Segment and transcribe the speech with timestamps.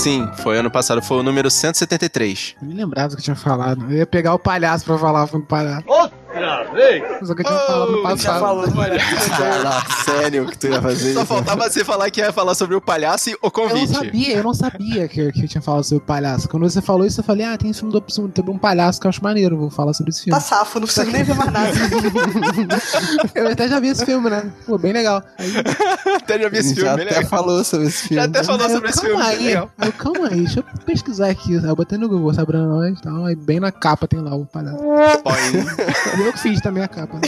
[0.00, 2.56] Sim, foi ano passado, foi o número 173.
[2.62, 3.84] Eu me lembrava que eu tinha falado.
[3.84, 5.84] Eu ia pegar o palhaço pra falar com o palhaço.
[5.86, 6.09] Outra
[6.72, 7.02] vez!
[7.26, 8.40] Só que eu tinha falado no passado.
[8.40, 9.30] falou do palhaço.
[9.30, 11.26] Cara, sério que tu ia fazer Só isso?
[11.26, 13.92] faltava você falar que ia falar sobre o palhaço e o Eu não convite.
[13.92, 16.48] sabia, eu não sabia que, que eu tinha falado sobre o palhaço.
[16.48, 19.06] Quando você falou isso, eu falei, ah, tem esse filme do- sobre um palhaço que
[19.06, 20.40] eu acho maneiro, vou falar sobre esse Tá filme.
[20.40, 21.70] safo, não precisa nem ver mais nada.
[23.34, 24.50] eu até já vi esse filme, né?
[24.66, 25.22] Pô, bem legal.
[25.38, 25.52] Aí,
[26.16, 27.30] Até já vi esse filme, Já bem até legal.
[27.30, 28.16] falou sobre esse filme.
[28.22, 29.70] Já até falou aí eu, sobre esse calma filme, aí, legal.
[29.84, 31.56] eu, calma aí, deixa eu pesquisar aqui.
[31.56, 34.34] Aí eu botei no Google, Sabrina Nós e tal, aí bem na capa tem lá
[34.34, 34.78] o palhaço.
[34.78, 36.20] Põe.
[36.20, 37.20] E eu que fiz também a capa, né?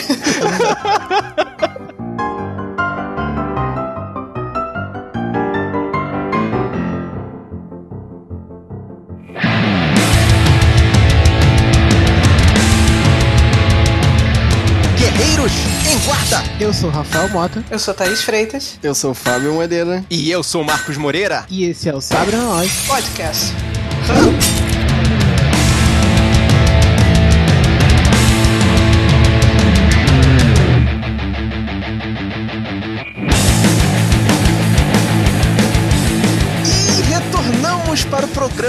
[14.97, 15.53] Guerreiros
[15.91, 16.43] em guarda!
[16.61, 20.05] Eu sou Rafael Mota Eu sou Thaís Freitas, Eu sou Fábio Moreira.
[20.11, 21.45] E eu sou Marcos Moreira.
[21.49, 22.71] e esse é o Sabrina Nós.
[22.87, 23.53] podcast.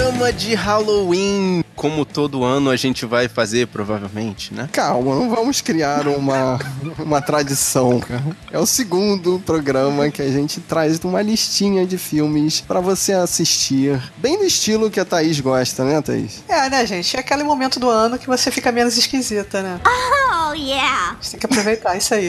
[0.04, 1.64] Programa de Halloween.
[1.74, 4.68] Como todo ano a gente vai fazer, provavelmente, né?
[4.70, 6.58] Calma, não vamos criar uma,
[6.98, 8.22] uma tradição, cara.
[8.52, 14.00] É o segundo programa que a gente traz uma listinha de filmes pra você assistir.
[14.18, 16.44] Bem do estilo que a Thaís gosta, né, Thaís?
[16.48, 17.16] É, né, gente?
[17.16, 19.80] É aquele momento do ano que você fica menos esquisita, né?
[19.86, 21.12] Oh, yeah.
[21.12, 22.28] A gente tem que aproveitar isso aí.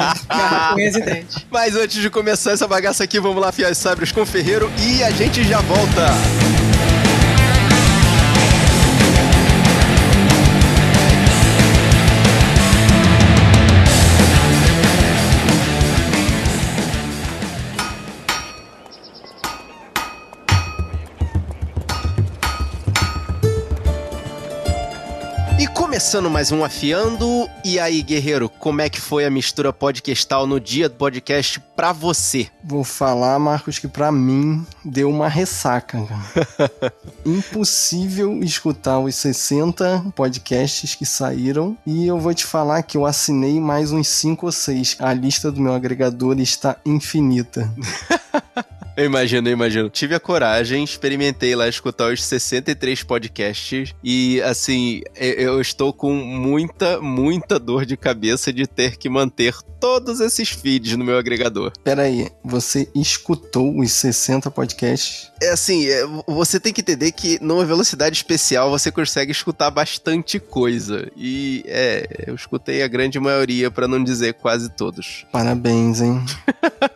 [0.75, 1.45] Unhas e dentes.
[1.51, 4.71] Mas antes de começar essa bagaça aqui, vamos lá afiar os sabres com o Ferreiro
[4.79, 6.05] e a gente já volta.
[26.05, 27.49] Começando mais um Afiando.
[27.64, 31.92] E aí, guerreiro, como é que foi a mistura podcastal no dia do podcast pra
[31.92, 32.48] você?
[32.64, 35.98] Vou falar, Marcos, que pra mim deu uma ressaca.
[37.26, 41.76] Impossível escutar os 60 podcasts que saíram.
[41.88, 44.98] E eu vou te falar que eu assinei mais uns 5 ou 6.
[44.99, 47.67] A lista do meu agregador está infinita.
[48.98, 49.89] Eu imagino, eu imagino.
[49.89, 57.02] Tive a coragem, experimentei lá escutar os 63 podcasts e, assim, eu estou com muita,
[57.02, 61.73] muita dor de cabeça de ter que manter todos esses feeds no meu agregador.
[61.83, 65.30] Pera aí, você escutou os 60 podcasts?
[65.42, 70.39] É assim, é, você tem que entender que numa velocidade especial você consegue escutar bastante
[70.39, 71.12] coisa.
[71.17, 75.26] E, é, eu escutei a grande maioria, pra não dizer quase todos.
[75.32, 76.23] Parabéns, hein?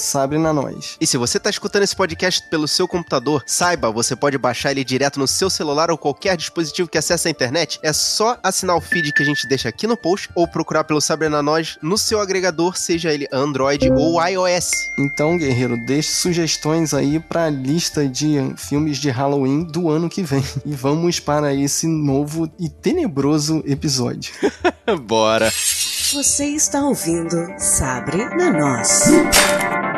[0.54, 0.98] Nós.
[1.00, 4.84] E se você está escutando esse podcast pelo seu computador, saiba, você pode baixar ele
[4.84, 7.80] direto no seu celular ou qualquer dispositivo que acesse a internet.
[7.84, 11.02] É só assinar o feed que a gente deixa aqui no post ou procurar pelo
[11.02, 14.71] Sabrina Nós no seu agregador, seja ele Android ou iOS.
[15.00, 20.44] Então, guerreiro, deixe sugestões aí pra lista de filmes de Halloween do ano que vem.
[20.65, 24.33] E vamos para esse novo e tenebroso episódio.
[25.06, 25.51] Bora.
[26.13, 29.93] Você está ouvindo Sabre na Nós.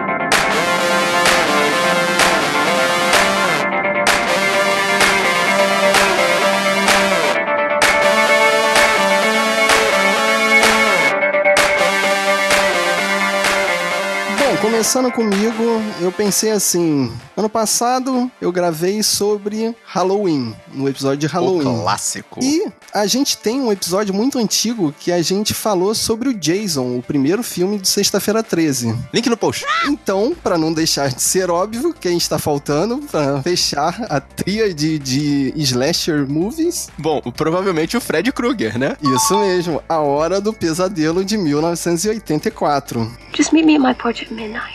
[14.85, 21.29] Começando comigo, eu pensei assim: ano passado eu gravei sobre Halloween, no episódio de O
[21.29, 21.63] Halloween.
[21.81, 22.39] clássico.
[22.39, 26.97] E a gente tem um episódio muito antigo que a gente falou sobre o Jason,
[26.99, 28.95] o primeiro filme de Sexta-feira 13.
[29.11, 29.65] Link no post.
[29.87, 35.51] Então, pra não deixar de ser óbvio, quem está faltando pra fechar a tríade de
[35.55, 36.89] slasher movies?
[36.95, 38.95] Bom, provavelmente o Fred Krueger, né?
[39.01, 43.11] Isso mesmo, A Hora do Pesadelo de 1984.
[43.35, 44.74] Just meet me at my porch at midnight.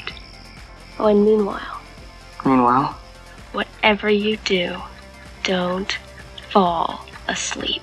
[1.02, 1.80] Oh, and meanwhile,
[2.44, 2.94] Meanwhile,
[3.54, 4.76] whatever you do,
[5.42, 5.98] don't
[6.50, 7.82] fall asleep.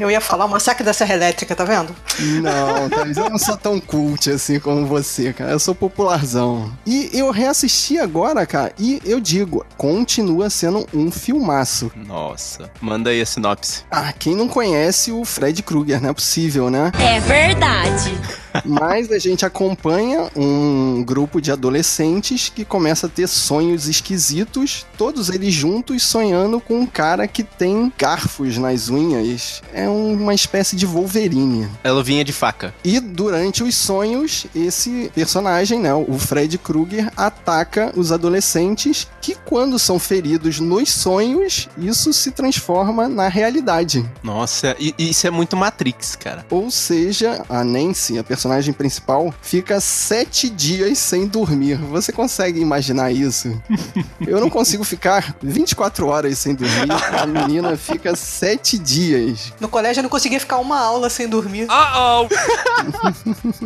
[0.00, 1.94] Eu ia falar o massacre da Serra Elétrica, tá vendo?
[2.42, 5.52] Não, Thaís, eu não sou tão cult assim como você, cara.
[5.52, 6.72] Eu sou popularzão.
[6.84, 11.92] E eu reassisti agora, cara, e eu digo, continua sendo um filmaço.
[11.94, 12.70] Nossa.
[12.80, 13.84] Manda aí a sinopse.
[13.90, 16.90] Ah, quem não conhece o Fred Krueger, não é possível, né?
[16.98, 18.18] É verdade.
[18.64, 25.28] Mas a gente acompanha um grupo de adolescentes que começa a ter sonhos esquisitos, todos
[25.28, 29.62] eles juntos sonhando com um cara que tem garfos nas unhas.
[29.72, 31.68] É uma espécie de Wolverine.
[31.82, 32.74] Ela vinha de faca.
[32.84, 39.78] E durante os sonhos, esse personagem, né, o Fred Krueger, ataca os adolescentes que, quando
[39.78, 44.08] são feridos nos sonhos, isso se transforma na realidade.
[44.22, 46.44] Nossa, isso é muito Matrix, cara.
[46.50, 51.76] Ou seja, a Nancy, a personagem principal, fica sete dias sem dormir.
[51.76, 53.60] Você consegue imaginar isso?
[54.26, 56.88] Eu não consigo ficar 24 horas sem dormir.
[57.20, 59.52] A menina fica sete dias.
[59.60, 61.66] No colégio eu não conseguia ficar uma aula sem dormir.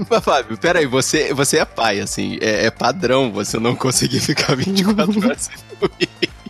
[0.09, 4.55] Mas, Fábio, peraí, você, você é pai, assim, é, é padrão você não conseguir ficar
[4.57, 6.09] 24 horas sem dormir.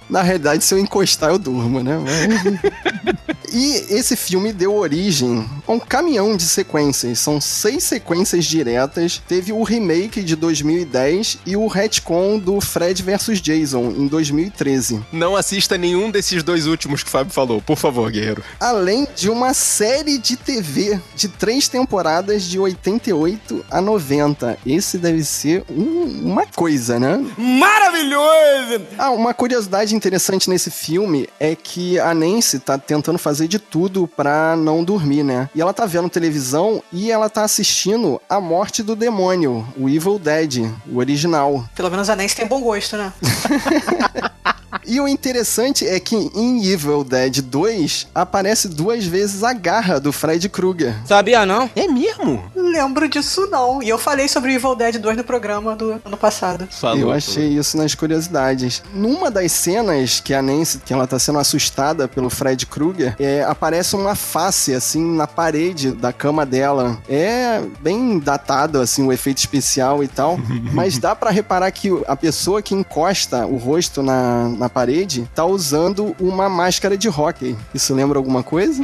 [0.08, 1.96] Na realidade, se eu encostar, eu durmo, né?
[1.98, 3.20] Mas-
[3.52, 7.18] e esse filme deu origem a um caminhão de sequências.
[7.18, 9.20] São seis sequências diretas.
[9.28, 15.00] Teve o remake de 2010 e o retcon do Fred vs Jason em 2013.
[15.12, 18.42] Não assista nenhum desses dois últimos que o Fábio falou, por favor, guerreiro.
[18.58, 24.58] Além de uma série de TV de três temporadas de 88 a 90.
[24.66, 27.18] Esse deve ser um- uma coisa, né?
[27.36, 28.82] maravilhoso!
[28.98, 34.06] Ah, uma curiosidade interessante nesse filme é que a Nancy tá tentando fazer de tudo
[34.06, 35.48] pra não dormir, né?
[35.54, 40.18] E ela tá vendo televisão e ela tá assistindo A Morte do Demônio, o Evil
[40.18, 41.64] Dead, o original.
[41.74, 43.12] Pelo menos a Nancy tem bom gosto, né?
[44.90, 50.12] E o interessante é que em Evil Dead 2 aparece duas vezes a garra do
[50.12, 50.96] Fred Krueger.
[51.06, 51.70] Sabia não?
[51.76, 52.42] É mesmo?
[52.56, 53.80] Lembro disso não.
[53.80, 56.66] E eu falei sobre o Evil Dead 2 no programa do ano passado.
[56.72, 56.98] Falou.
[56.98, 58.82] Eu achei isso nas curiosidades.
[58.92, 63.44] Numa das cenas que a Nancy, que ela tá sendo assustada pelo Fred Krueger, é,
[63.44, 66.98] aparece uma face, assim, na parede da cama dela.
[67.08, 70.36] É bem datado, assim, o efeito especial e tal.
[70.74, 75.44] mas dá pra reparar que a pessoa que encosta o rosto na, na parede tá
[75.44, 77.54] usando uma máscara de hockey.
[77.74, 78.82] Isso lembra alguma coisa?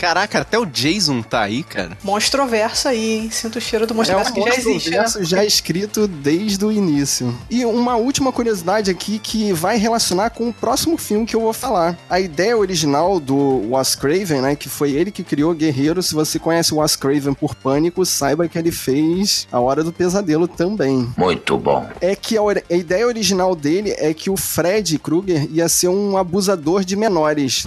[0.00, 1.96] Caraca, até o Jason tá aí, cara.
[2.02, 3.30] Monstroverso aí, hein?
[3.30, 5.04] Sinto o cheiro do É Monstroverso um que já existe, né?
[5.20, 7.34] já escrito desde o início.
[7.50, 11.52] E uma última curiosidade aqui que vai relacionar com o próximo filme que eu vou
[11.52, 11.96] falar.
[12.08, 16.38] A ideia original do Wes Craven, né, que foi ele que criou Guerreiro, se você
[16.38, 21.08] conhece o Wes Craven por Pânico, saiba que ele fez A Hora do Pesadelo também.
[21.16, 21.86] Muito bom.
[22.00, 26.16] É que a, a ideia original dele é que o Fred Krueger ia ser um
[26.16, 27.64] abusador de menores.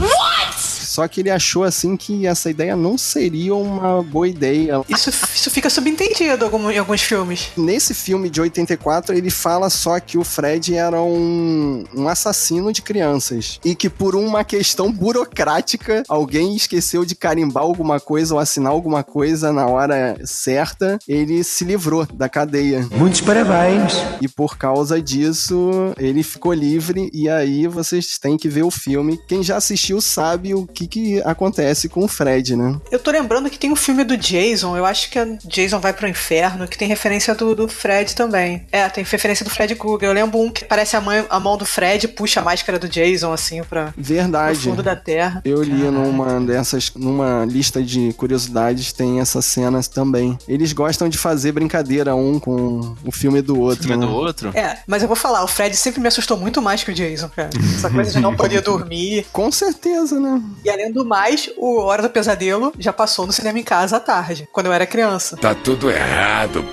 [0.98, 4.82] Só que ele achou assim que essa ideia não seria uma boa ideia.
[4.90, 7.52] Isso, isso fica subentendido em alguns filmes.
[7.56, 12.82] Nesse filme de 84, ele fala só que o Fred era um, um assassino de
[12.82, 13.60] crianças.
[13.64, 19.04] E que por uma questão burocrática, alguém esqueceu de carimbar alguma coisa ou assinar alguma
[19.04, 22.90] coisa na hora certa, ele se livrou da cadeia.
[22.94, 23.94] Muitos parabéns.
[24.20, 27.12] E por causa disso, ele ficou livre.
[27.14, 29.20] E aí vocês têm que ver o filme.
[29.28, 32.80] Quem já assistiu sabe o que, que acontece com o Fred, né?
[32.92, 35.94] Eu tô lembrando que tem um filme do Jason, eu acho que é Jason vai
[35.94, 38.66] pro inferno, que tem referência do, do Fred também.
[38.72, 40.10] É, tem referência do Fred Krueger.
[40.10, 42.88] Eu lembro um que parece a, mãe- a mão do Fred puxa a máscara do
[42.88, 44.60] Jason, assim, pra, pro Verdade.
[44.60, 45.42] fundo da terra.
[45.46, 50.38] Eu li numa dessas, numa lista de curiosidades, tem essa cena também.
[50.48, 53.88] Eles gostam de fazer brincadeira um com o filme do outro.
[53.88, 54.06] Filme né?
[54.06, 54.52] do outro?
[54.58, 57.30] É, mas eu vou falar, o Fred sempre me assustou muito mais que o Jason,
[57.30, 57.50] cara.
[57.76, 59.26] Essa coisa de não poder dormir.
[59.32, 60.42] Com certeza, né?
[60.64, 64.00] E além do mais, o Hora do Pesadelo já passou no cinema em casa à
[64.00, 65.36] tarde, quando eu era criança.
[65.38, 66.64] Tá tudo errado.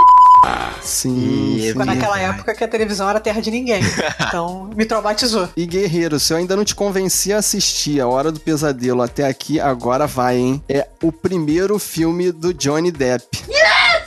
[0.82, 1.56] Sim.
[1.56, 1.72] E- sim.
[1.72, 3.82] Foi naquela época que a televisão era terra de ninguém.
[4.28, 5.48] Então, me traumatizou.
[5.56, 9.24] E Guerreiro, se eu ainda não te convenci a assistir A Hora do Pesadelo até
[9.26, 10.62] aqui, agora vai, hein?
[10.68, 13.43] É o primeiro filme do Johnny Depp.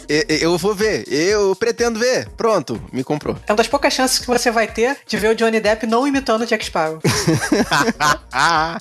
[0.10, 2.30] Eu vou ver, eu pretendo ver.
[2.38, 3.36] Pronto, me comprou.
[3.48, 6.08] É uma das poucas chances que você vai ter de ver o Johnny Depp não
[6.08, 7.00] imitando o Jack Sparrow.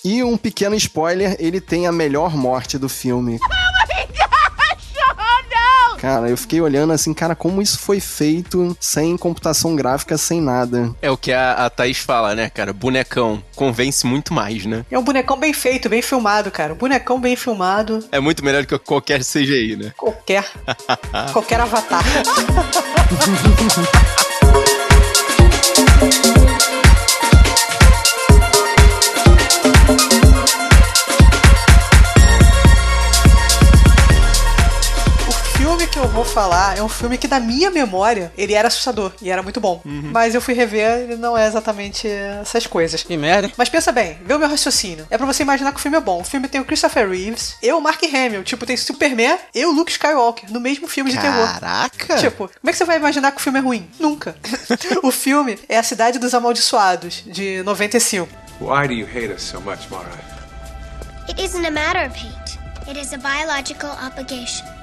[0.04, 3.38] E um pequeno spoiler, ele tem a melhor morte do filme.
[6.06, 10.94] Cara, eu fiquei olhando assim, cara, como isso foi feito sem computação gráfica, sem nada.
[11.02, 12.72] É o que a, a Thaís fala, né, cara?
[12.72, 14.86] Bonecão convence muito mais, né?
[14.88, 16.75] É um bonecão bem feito, bem filmado, cara.
[16.75, 18.04] Um bonecão bem filmado.
[18.12, 19.92] É muito melhor do que qualquer CGI, né?
[19.96, 20.48] Qualquer.
[21.34, 22.04] qualquer avatar.
[36.37, 39.81] falar é um filme que, da minha memória, ele era assustador e era muito bom.
[39.87, 43.02] Mas eu fui rever, ele não é exatamente essas coisas.
[43.02, 43.50] Que merda.
[43.57, 45.07] Mas pensa bem, vê o meu raciocínio.
[45.09, 46.21] É pra você imaginar que o filme é bom.
[46.21, 48.45] O filme tem o Christopher Reeves, eu, Mark Hamill.
[48.45, 51.49] Tipo, tem Superman, eu, Luke Skywalker, no mesmo filme de terror.
[51.55, 52.16] Caraca!
[52.19, 53.88] Tipo, como é que você vai imaginar que o filme é ruim?
[53.99, 54.37] Nunca.
[55.02, 58.28] o filme é A Cidade dos Amaldiçoados, de 95.
[58.61, 60.11] Why do you hate us so much, Mara?
[61.31, 62.59] It isn't a matter of hate.
[62.88, 64.75] It is a biological obligation.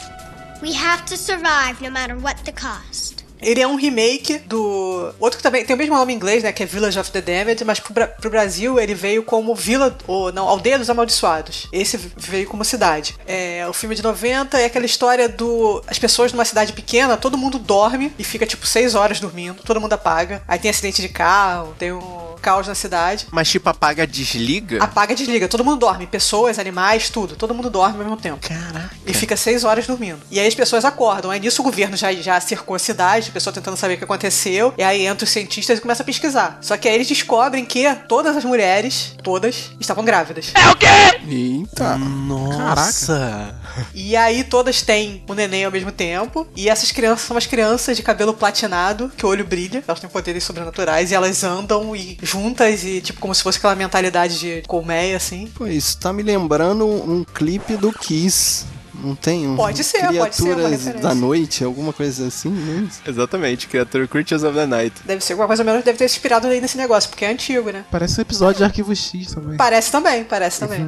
[0.62, 3.24] We have to survive no matter what the cost.
[3.44, 5.14] Ele é um remake do.
[5.20, 6.52] Outro que também tem o mesmo nome em inglês, né?
[6.52, 9.96] Que é Village of the Damned, mas pro, pro Brasil ele veio como Vila.
[10.08, 11.68] Ou não, Aldeia dos Amaldiçoados.
[11.72, 13.16] Esse veio como cidade.
[13.28, 15.84] É, o filme de 90 é aquela história do.
[15.88, 19.82] As pessoas numa cidade pequena, todo mundo dorme e fica tipo 6 horas dormindo, todo
[19.82, 20.42] mundo apaga.
[20.48, 23.26] Aí tem acidente de carro, tem um caos na cidade.
[23.32, 24.84] Mas tipo, apaga, desliga?
[24.84, 26.06] Apaga e desliga, todo mundo dorme.
[26.06, 27.38] Pessoas, animais, tudo.
[27.38, 28.46] Todo mundo dorme ao mesmo tempo.
[28.46, 28.92] Caraca.
[29.08, 30.20] E fica seis horas dormindo.
[30.30, 31.32] E aí as pessoas acordam.
[31.32, 34.04] Aí nisso o governo já, já cercou a cidade, a pessoa tentando saber o que
[34.04, 34.74] aconteceu.
[34.78, 36.58] E aí entra os cientistas e começa a pesquisar.
[36.62, 40.52] Só que aí eles descobrem que todas as mulheres, todas, estavam grávidas.
[41.26, 41.98] Eita.
[41.98, 43.56] Nossa!
[43.94, 46.48] E aí todas têm o neném ao mesmo tempo.
[46.56, 49.84] E essas crianças são as crianças de cabelo platinado, que o olho brilha.
[49.88, 53.76] Elas têm poderes sobrenaturais e elas andam e juntas e tipo como se fosse aquela
[53.76, 55.48] mentalidade de colmeia, assim.
[55.48, 58.66] Pô, isso tá me lembrando um clipe do Kiss.
[59.04, 62.88] Não tem um Pode ser, pode ser, Criaturas da noite, alguma coisa assim, né?
[63.06, 64.96] Exatamente, Creature Creatures of the Night.
[65.06, 67.30] Deve ser alguma coisa ou menos, deve ter se inspirado aí nesse negócio, porque é
[67.30, 67.86] antigo, né?
[67.92, 69.58] Parece um episódio de Arquivo X também.
[69.58, 70.86] Parece também, parece também.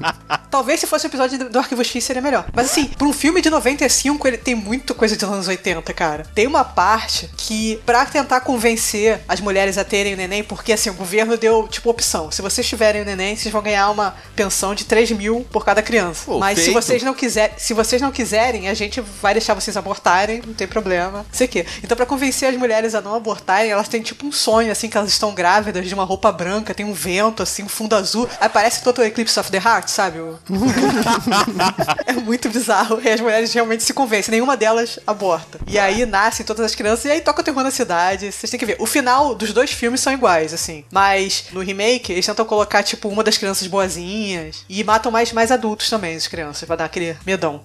[0.50, 2.46] Talvez se fosse um episódio do Arquivo X seria melhor.
[2.54, 6.24] Mas assim, pra um filme de 95, ele tem muita coisa de anos 80, cara.
[6.34, 10.90] Tem uma parte que, pra tentar convencer as mulheres a terem o neném, porque assim,
[10.90, 12.30] o governo deu, tipo, opção.
[12.30, 15.82] Se vocês tiverem o neném, vocês vão ganhar uma pensão de 3 mil por cada
[15.82, 16.22] criança.
[16.26, 16.80] Pô, Mas se feito.
[16.80, 20.66] vocês não quiserem, se vocês não quiserem, a gente vai deixar vocês abortarem, não tem
[20.66, 21.24] problema.
[21.32, 21.66] Sei o quê.
[21.82, 24.96] Então, pra convencer as mulheres a não abortarem, elas têm tipo um sonho, assim, que
[24.96, 28.28] elas estão grávidas de uma roupa branca, tem um vento, assim, um fundo azul.
[28.40, 30.18] Aí parece Total Eclipse of the Heart, sabe?
[30.20, 30.38] O-
[32.06, 33.00] é muito bizarro.
[33.02, 34.32] E as mulheres realmente se convencem.
[34.32, 35.58] Nenhuma delas aborta.
[35.66, 38.30] E aí nascem todas as crianças e aí toca o terror na cidade.
[38.32, 38.76] Vocês têm que ver.
[38.78, 40.84] O final dos dois filmes são iguais, assim.
[40.90, 44.64] Mas no remake, eles tentam colocar, tipo, uma das crianças boazinhas.
[44.68, 47.16] E matam mais, mais adultos também, as crianças, pra dar aquele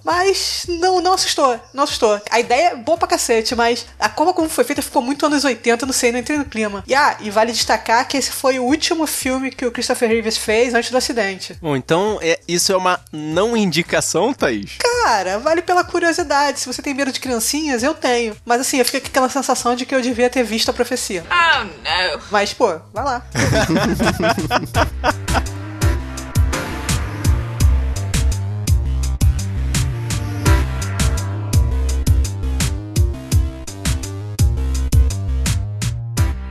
[0.04, 1.58] Mas não, não assustou.
[1.72, 2.20] Não assustou.
[2.30, 5.44] A ideia é boa pra cacete, mas a forma como foi feita ficou muito anos
[5.44, 6.84] 80, não sei, não entrei no clima.
[6.86, 10.36] E ah, e vale destacar que esse foi o último filme que o Christopher Reeves
[10.36, 11.56] fez antes do acidente.
[11.60, 14.76] Bom, então é, isso é uma não indicação, Thaís?
[14.78, 16.60] Cara, vale pela curiosidade.
[16.60, 18.36] Se você tem medo de criancinhas, eu tenho.
[18.44, 21.24] Mas assim, eu fico com aquela sensação de que eu devia ter visto a profecia.
[21.30, 22.22] Oh no.
[22.30, 23.22] Mas, pô, vai lá.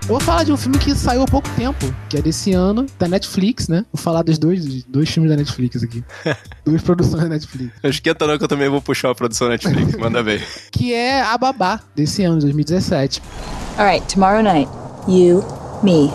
[0.09, 3.07] vou falar de um filme que saiu há pouco tempo, que é desse ano, da
[3.07, 3.85] Netflix, né?
[3.93, 6.03] Vou falar dos dois, dos dois filmes da Netflix aqui.
[6.65, 7.71] Duas produções da Netflix.
[7.83, 10.43] Não esquenta não que eu também vou puxar a produção Netflix, manda ver.
[10.71, 13.21] Que é A Babá, desse ano, 2017.
[13.77, 14.69] Alright, tomorrow night,
[15.07, 15.45] you,
[15.83, 16.11] me,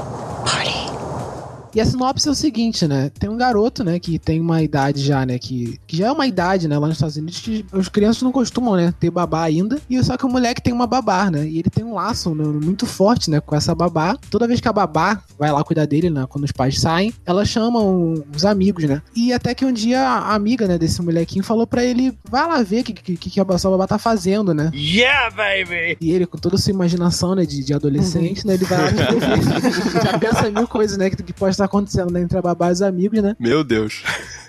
[1.74, 3.10] E a sinopse é o seguinte, né?
[3.18, 6.24] Tem um garoto, né, que tem uma idade já, né, que, que já é uma
[6.24, 9.80] idade, né, lá nos Estados Unidos, que as crianças não costumam, né, ter babá ainda.
[9.90, 11.44] E só que o moleque tem uma babá, né?
[11.48, 14.16] E ele tem um laço né, muito forte, né, com essa babá.
[14.30, 17.44] Toda vez que a babá vai lá cuidar dele, né, quando os pais saem, ela
[17.44, 19.02] chama os amigos, né?
[19.16, 22.62] E até que um dia a amiga, né, desse molequinho falou pra ele, vai lá
[22.62, 24.70] ver o que, que, que a sua babá tá fazendo, né?
[24.72, 25.96] Yeah, baby!
[26.00, 28.90] E ele, com toda a sua imaginação, né, de, de adolescente, né, ele vai lá
[30.04, 32.42] já pensa em mil coisas, né, que, que pode estar tá acontecendo né, entre a
[32.42, 33.36] babá e os amigos, né?
[33.38, 34.02] Meu Deus.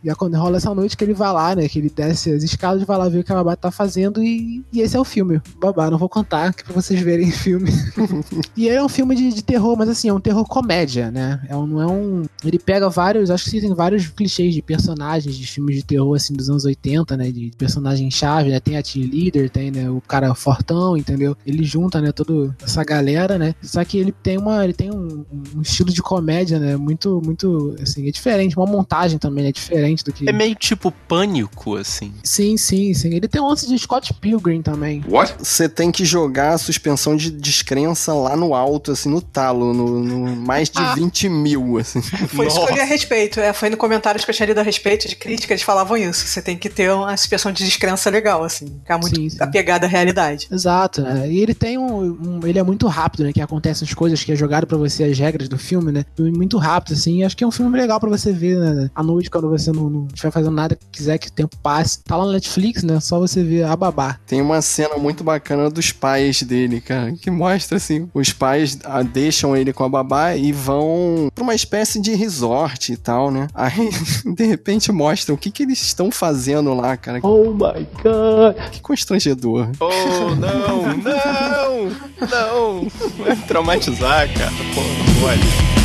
[0.06, 1.68] E é quando rola essa noite que ele vai lá, né?
[1.68, 4.24] Que ele desce as escadas e vai lá ver o que a babá tá fazendo
[4.24, 5.42] e, e esse é o filme.
[5.60, 7.72] Babá, não vou contar, que pra vocês verem o filme.
[8.56, 11.42] e é um filme de, de terror, mas assim, é um terror comédia, né?
[11.50, 12.24] É um, não é um...
[12.44, 16.36] Ele pega vários, acho que tem vários clichês de personagens de filmes de terror, assim,
[16.36, 17.32] dos anos 80, né?
[17.32, 18.60] De personagem-chave, né?
[18.60, 19.90] Tem a team leader, tem, né?
[19.90, 21.36] O cara fortão, entendeu?
[21.44, 22.12] Ele junta, né?
[22.12, 23.56] Toda essa galera, né?
[23.60, 24.64] Só que ele tem uma...
[24.64, 26.76] Ele tem um, um estilo de comédia, né?
[26.78, 28.56] Muito, muito, assim, é diferente.
[28.58, 30.28] Uma montagem também é diferente do que...
[30.30, 32.14] É meio tipo pânico, assim.
[32.24, 33.14] Sim, sim, sim.
[33.14, 35.04] Ele tem um lance de Scott Pilgrim também.
[35.08, 35.36] What?
[35.40, 40.00] Você tem que jogar a suspensão de descrença lá no alto, assim, no talo, no,
[40.04, 40.94] no mais de Ah.
[40.96, 42.02] 20 mil, assim.
[42.02, 43.40] Foi isso que eu li a respeito.
[43.40, 46.26] É, foi no comentários que eu tinha lido a respeito de crítica, eles falavam isso.
[46.28, 48.66] Você tem que ter uma suspensão de descrença legal, assim.
[48.66, 49.38] Ficar muito Sim, sim.
[49.40, 50.48] apegado à realidade.
[50.52, 51.30] Exato, né?
[51.32, 53.34] E ele tem um, um- Ele é muito rápido, né?
[53.34, 56.06] Que acontecem as coisas que é jogado pra você, as regras do filme, né?
[56.20, 57.24] Muito rápido, assim.
[57.24, 58.90] Acho que é um filme legal pra você ver, né?
[58.96, 62.04] À noite, quando você não, não estiver fazendo nada, quiser que o tempo passe.
[62.04, 63.00] Tá lá no Netflix, né?
[63.00, 64.20] Só você ver a babá.
[64.26, 69.04] Tem uma cena muito bacana dos pais dele, cara, que mostra assim, os pais ah,
[69.04, 73.48] deixam ele com a babá e vão pra uma espécie de resort e tal, né?
[73.54, 73.90] Aí,
[74.36, 77.20] de repente, mostra o que que eles estão fazendo lá, cara.
[77.24, 78.72] Oh my god!
[78.72, 79.70] Que constrangedor.
[79.80, 81.90] Oh, não, não,
[82.30, 82.90] não.
[83.18, 84.52] Vai me traumatizar, cara.
[84.74, 85.85] Pô, não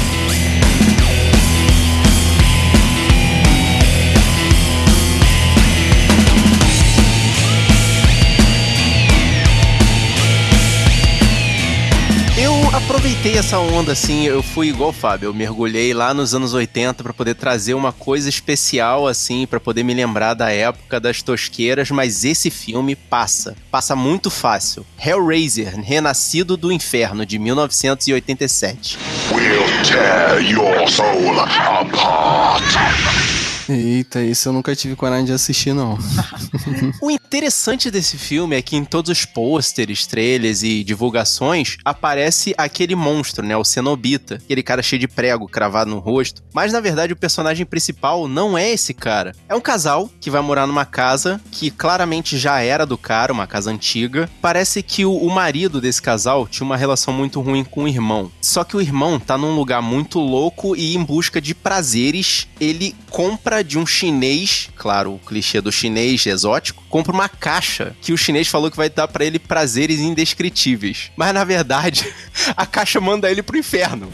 [12.91, 17.05] aproveitei essa onda assim, eu fui igual o Fábio, eu mergulhei lá nos anos 80
[17.05, 21.89] pra poder trazer uma coisa especial assim, pra poder me lembrar da época das tosqueiras,
[21.93, 24.85] mas esse filme passa, passa muito fácil.
[24.99, 28.99] Hellraiser, Renascido do Inferno de 1987.
[29.31, 33.30] We'll tear your soul apart.
[33.81, 35.97] Eita, isso eu nunca tive coragem de assistir, não.
[37.01, 42.95] O interessante desse filme é que em todos os pôsteres, trailers e divulgações aparece aquele
[42.97, 43.57] monstro, né?
[43.57, 44.37] O Cenobita.
[44.37, 46.43] Aquele cara cheio de prego cravado no rosto.
[46.53, 49.35] Mas na verdade o personagem principal não é esse cara.
[49.49, 53.47] É um casal que vai morar numa casa que claramente já era do cara, uma
[53.47, 54.29] casa antiga.
[54.43, 58.31] Parece que o, o marido desse casal tinha uma relação muito ruim com o irmão.
[58.41, 62.49] Só que o irmão tá num lugar muito louco e em busca de prazeres.
[62.61, 68.13] Ele compra de um chinês, claro, o clichê do chinês exótico, compra uma caixa que
[68.13, 71.11] o chinês falou que vai dar pra ele prazeres indescritíveis.
[71.17, 72.13] Mas na verdade,
[72.57, 74.11] a caixa manda ele pro inferno.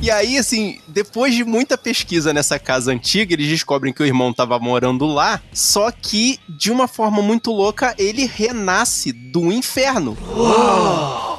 [0.00, 4.32] E aí, assim, depois de muita pesquisa nessa casa antiga, eles descobrem que o irmão
[4.32, 10.16] tava morando lá, só que, de uma forma muito louca, ele renasce do inferno.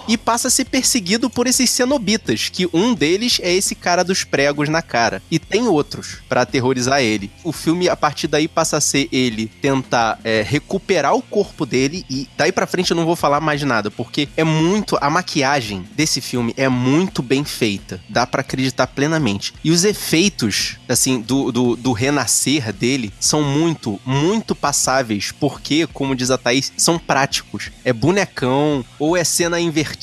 [0.09, 4.23] E passa a ser perseguido por esses cenobitas, que um deles é esse cara dos
[4.23, 5.21] pregos na cara.
[5.29, 7.29] E tem outros pra aterrorizar ele.
[7.43, 12.03] O filme, a partir daí, passa a ser ele tentar é, recuperar o corpo dele.
[12.09, 14.97] E daí pra frente eu não vou falar mais nada, porque é muito.
[14.99, 18.01] A maquiagem desse filme é muito bem feita.
[18.09, 19.53] Dá pra acreditar plenamente.
[19.63, 26.15] E os efeitos, assim, do, do, do renascer dele são muito, muito passáveis, porque, como
[26.15, 27.69] diz a Thaís, são práticos.
[27.85, 29.98] É bonecão, ou é cena invertida,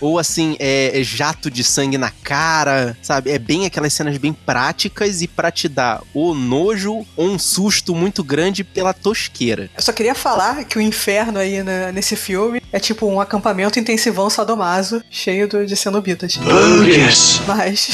[0.00, 3.30] ou assim, é, é jato de sangue na cara, sabe?
[3.30, 7.94] É bem aquelas cenas bem práticas e pra te dar o nojo ou um susto
[7.94, 9.70] muito grande pela tosqueira.
[9.76, 13.78] Eu só queria falar que o inferno aí né, nesse filme é tipo um acampamento
[13.78, 16.36] intensivão sadomaso cheio do- de cenobitas.
[16.36, 17.40] Bogus.
[17.46, 17.88] Mas,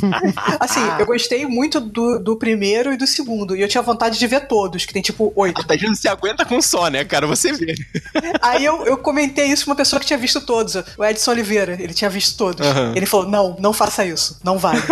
[0.60, 3.56] assim, eu gostei muito do, do primeiro e do segundo.
[3.56, 5.60] E eu tinha vontade de ver todos, que tem tipo oito.
[5.60, 7.26] A Thaís não se aguenta com só, né, cara?
[7.26, 7.74] Você vê.
[8.42, 11.76] Aí eu, eu comentei isso pra uma pessoa que tinha visto todos, o Edson Oliveira.
[11.78, 12.66] Ele tinha visto todos.
[12.66, 12.92] Aham.
[12.96, 14.36] Ele falou: não, não faça isso.
[14.42, 14.82] Não vale.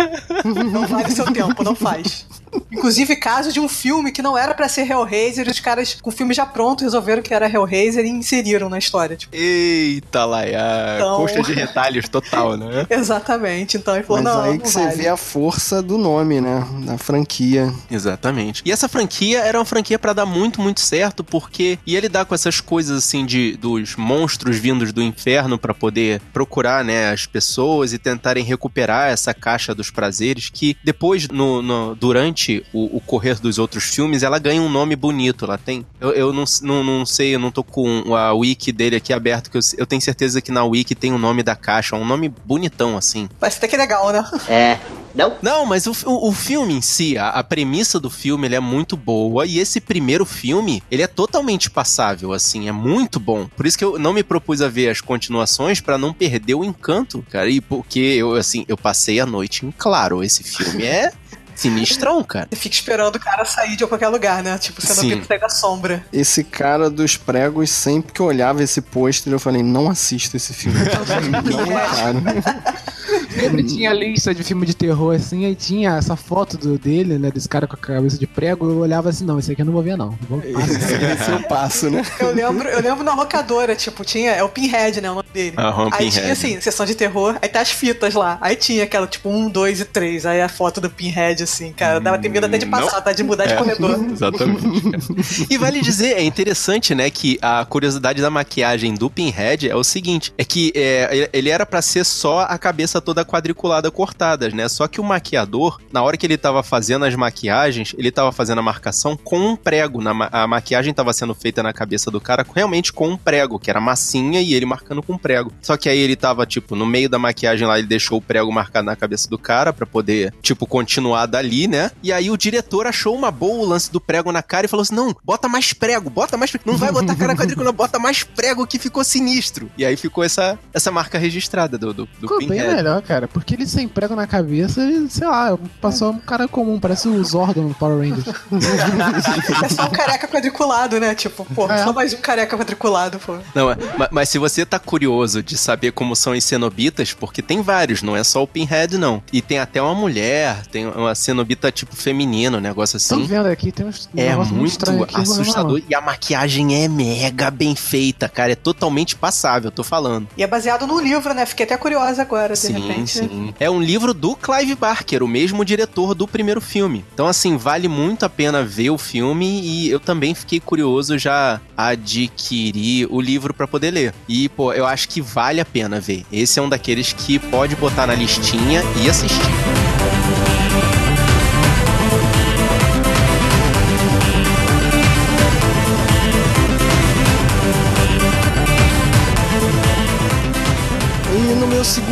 [0.71, 2.25] não vale seu tempo, não faz.
[2.71, 6.09] Inclusive, caso de um filme que não era pra ser Hellraiser, e os caras com
[6.09, 9.15] o filme já pronto resolveram que era Hellraiser e inseriram na história.
[9.15, 10.95] Tipo, Eita, Laia.
[10.95, 12.85] Então- Coxa de retalhos total, né?
[12.89, 13.75] exatamente.
[13.77, 14.95] Então ele falou: Mas não, aí não que você vale.
[14.95, 16.65] vê a força do nome, né?
[16.85, 17.71] Da franquia.
[17.91, 18.61] Exatamente.
[18.65, 22.33] E essa franquia era uma franquia pra dar muito, muito certo, porque ia lidar com
[22.33, 27.93] essas coisas assim de dos monstros vindos do inferno pra poder procurar, né, as pessoas
[27.93, 33.39] e tentarem recuperar essa caixa dos prazeres que depois no, no- durante o, o correr
[33.39, 35.45] dos outros filmes ela ganha um nome bonito.
[35.45, 38.95] Ela tem, eu, eu não, não, não sei, eu não tô com a wiki dele
[38.95, 41.95] aqui aberto que eu, eu tenho certeza que na wiki tem o nome da caixa,
[41.95, 43.29] um nome bonitão assim.
[43.39, 44.23] Parece até que é legal, né?
[44.47, 44.77] É,
[45.13, 45.35] Não?
[45.41, 48.59] Não, mas o, o, o filme em si, a, a, premissa do filme, ele é
[48.59, 49.45] muito boa.
[49.45, 53.47] E esse primeiro filme, ele é totalmente passável, assim, é muito bom.
[53.55, 56.63] Por isso que eu não me propus a ver as continuações para não perder o
[56.63, 57.49] encanto, cara.
[57.49, 60.23] E porque eu, assim, eu passei a noite em claro.
[60.23, 61.11] Esse filme é
[61.55, 62.47] Sinistrão, cara.
[62.49, 64.57] Você fica esperando o cara sair de qualquer lugar, né?
[64.57, 66.05] Tipo, você não pega a sombra.
[66.11, 70.53] Esse cara dos pregos, sempre que eu olhava esse pôster, eu falei, não assisto esse
[70.53, 70.79] filme.
[71.43, 72.79] não, cara.
[73.29, 77.31] Sempre tinha lista de filme de terror assim, aí tinha essa foto do, dele, né?
[77.31, 78.69] Desse cara com a cabeça de prego.
[78.69, 80.17] Eu olhava assim, não, esse aqui eu não vou ver, não.
[80.27, 82.03] Vou esse, eu passo, né?
[82.19, 84.31] Eu lembro, eu lembro na locadora, tipo, tinha.
[84.31, 85.11] É o Pinhead, né?
[85.11, 85.55] O nome dele.
[85.57, 88.37] Uhum, aí tinha assim, sessão de terror, aí tá as fitas lá.
[88.41, 90.25] Aí tinha aquela, tipo, um, dois e três.
[90.25, 91.99] Aí a foto do Pinhead, assim, cara.
[91.99, 93.01] Dava ter medo até de passar, não.
[93.01, 93.13] tá?
[93.13, 93.47] De mudar é.
[93.47, 93.99] de corredor.
[94.11, 95.47] Exatamente.
[95.49, 99.83] e vale dizer, é interessante, né, que a curiosidade da maquiagem do Pinhead é o
[99.83, 104.67] seguinte: é que é, ele era para ser só a cabeça toda quadriculada cortadas, né?
[104.67, 108.59] Só que o maquiador, na hora que ele tava fazendo as maquiagens, ele tava fazendo
[108.59, 110.01] a marcação com um prego.
[110.01, 113.69] Na, a maquiagem tava sendo feita na cabeça do cara realmente com um prego, que
[113.69, 115.51] era massinha e ele marcando com prego.
[115.61, 118.51] Só que aí ele tava, tipo, no meio da maquiagem lá, ele deixou o prego
[118.51, 121.91] marcado na cabeça do cara para poder, tipo, continuar dali, né?
[122.01, 124.81] E aí o diretor achou uma boa o lance do prego na cara e falou
[124.81, 126.69] assim: não, bota mais prego, bota mais prego.
[126.69, 129.69] Não vai botar cara quadrícula, bota mais prego que ficou sinistro.
[129.77, 133.55] E aí ficou essa, essa marca registrada do, do, do ficou bem melhor, cara, porque
[133.55, 137.73] ele sem prego na cabeça, sei lá, passou um cara comum, parece o Zordon no
[137.73, 138.27] Power Rangers.
[139.63, 141.15] é só um careca quadriculado, né?
[141.15, 141.83] Tipo, pô, é.
[141.83, 143.35] só mais um careca quadriculado, pô.
[143.55, 147.63] Não, mas, mas, se você tá curioso de saber como são os cenobitas, porque tem
[147.63, 149.23] vários, não é só o Pinhead, não.
[149.33, 153.21] E tem até uma mulher, tem uma cenobita tipo feminino, um negócio assim.
[153.21, 157.75] Tô vendo aqui, tem uns É muito aqui, assustador e a maquiagem é mega bem
[157.75, 160.27] feita, cara, é totalmente passável, tô falando.
[160.37, 161.43] E é baseado no livro, né?
[161.47, 163.53] Fiquei até curiosa agora, de sim, Sim.
[163.59, 167.03] É um livro do Clive Barker, o mesmo diretor do primeiro filme.
[167.13, 171.59] Então, assim, vale muito a pena ver o filme e eu também fiquei curioso já
[171.77, 174.13] adquirir o livro para poder ler.
[174.27, 176.25] E, pô, eu acho que vale a pena ver.
[176.31, 179.78] Esse é um daqueles que pode botar na listinha e assistir.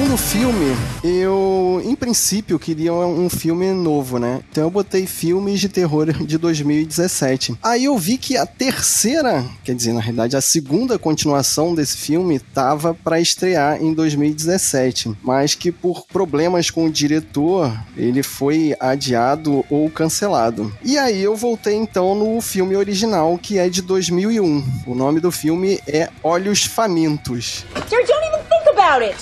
[0.08, 4.42] Segundo filme, eu, em princípio, queria um filme novo, né?
[4.50, 7.58] Então eu botei filmes de terror de 2017.
[7.62, 12.40] Aí eu vi que a terceira, quer dizer, na realidade, a segunda continuação desse filme
[12.40, 19.66] tava para estrear em 2017, mas que por problemas com o diretor, ele foi adiado
[19.70, 20.72] ou cancelado.
[20.86, 24.64] E aí eu voltei então no filme original, que é de 2001.
[24.88, 27.66] O nome do filme é Olhos Famintos.
[27.90, 29.18] Don't even think about it!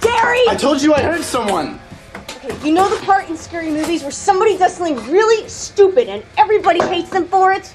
[0.00, 0.42] Gary!
[0.48, 1.80] I told you I heard someone!
[2.14, 6.22] Okay, you know the part in scary movies where somebody does something really stupid and
[6.36, 7.74] everybody hates them for it?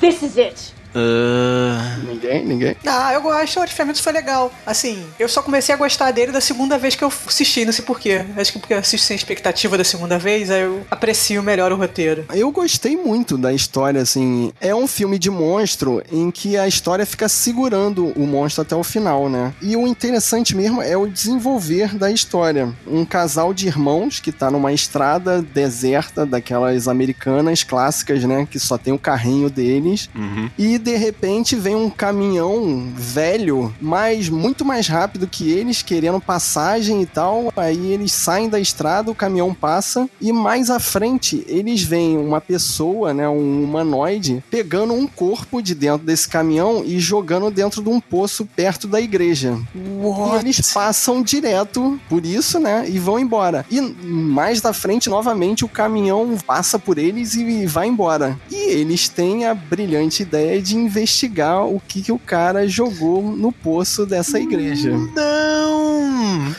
[0.00, 0.72] This is it.
[0.94, 2.06] Uh...
[2.06, 2.76] Ninguém, ninguém.
[2.86, 4.52] Ah, eu gosto, o Artifamentos foi legal.
[4.66, 7.84] Assim, eu só comecei a gostar dele da segunda vez que eu assisti, não sei
[7.84, 8.24] porquê.
[8.36, 11.76] Acho que porque eu assisto sem expectativa da segunda vez, aí eu aprecio melhor o
[11.76, 12.24] roteiro.
[12.34, 14.52] Eu gostei muito da história, assim.
[14.60, 18.84] É um filme de monstro em que a história fica segurando o monstro até o
[18.84, 19.52] final, né?
[19.60, 22.72] E o interessante mesmo é o desenvolver da história.
[22.86, 28.46] Um casal de irmãos que tá numa estrada deserta, daquelas americanas clássicas, né?
[28.50, 30.08] Que só tem o carrinho deles.
[30.14, 30.50] Uhum.
[30.58, 37.02] E de repente vem um caminhão velho, mas muito mais rápido que eles, querendo passagem
[37.02, 37.52] e tal.
[37.54, 42.40] Aí eles saem da estrada, o caminhão passa e mais à frente eles veem uma
[42.40, 47.90] pessoa, né, um humanoide, pegando um corpo de dentro desse caminhão e jogando dentro de
[47.90, 49.58] um poço perto da igreja.
[50.00, 50.36] What?
[50.36, 53.66] E eles passam direto por isso, né, e vão embora.
[53.70, 58.38] E mais da frente, novamente, o caminhão passa por eles e vai embora.
[58.50, 63.22] E eles têm a brilhante ideia de de investigar o que, que o cara jogou
[63.22, 64.92] no poço dessa igreja.
[65.14, 66.54] Não!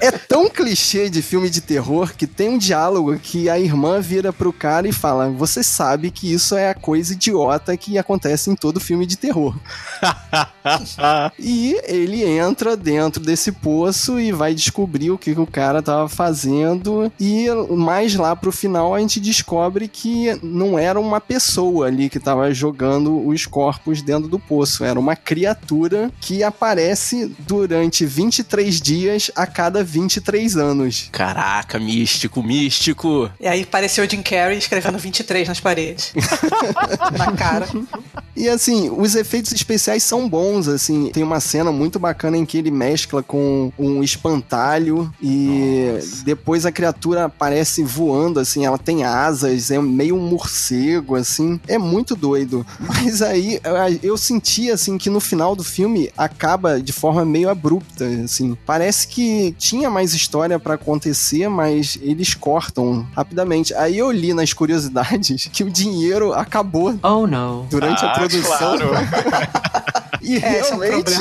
[0.00, 4.32] É tão clichê de filme de terror que tem um diálogo que a irmã vira
[4.32, 8.54] pro cara e fala: Você sabe que isso é a coisa idiota que acontece em
[8.54, 9.54] todo filme de terror.
[11.38, 16.08] e ele entra dentro desse poço e vai descobrir o que, que o cara tava
[16.08, 17.12] fazendo.
[17.20, 22.18] E mais lá pro final a gente descobre que não era uma pessoa ali que
[22.18, 24.84] tava jogando os corpos dentro do poço.
[24.84, 31.08] Era uma criatura que aparece durante 23 dias a cada 23 anos.
[31.12, 33.30] Caraca, místico, místico.
[33.40, 36.12] E aí apareceu Jim Carrey escrevendo 23 nas paredes.
[37.16, 37.68] na cara.
[38.36, 41.10] E assim, os efeitos especiais são bons, assim.
[41.12, 46.24] Tem uma cena muito bacana em que ele mescla com um espantalho e Nossa.
[46.24, 51.60] depois a criatura aparece voando, assim, ela tem asas, é meio um morcego, assim.
[51.66, 52.66] É muito doido.
[52.80, 53.60] Mas aí
[54.02, 58.56] eu senti, assim, que no final do filme acaba de forma meio abrupta, assim.
[58.66, 63.74] Parece que tinha mais história para acontecer, mas eles cortam rapidamente.
[63.74, 66.98] Aí eu li nas curiosidades que o dinheiro acabou.
[67.02, 67.66] Oh, não.
[67.70, 68.78] Durante ah, a produção.
[68.78, 68.90] Claro.
[70.30, 71.12] E é, realmente,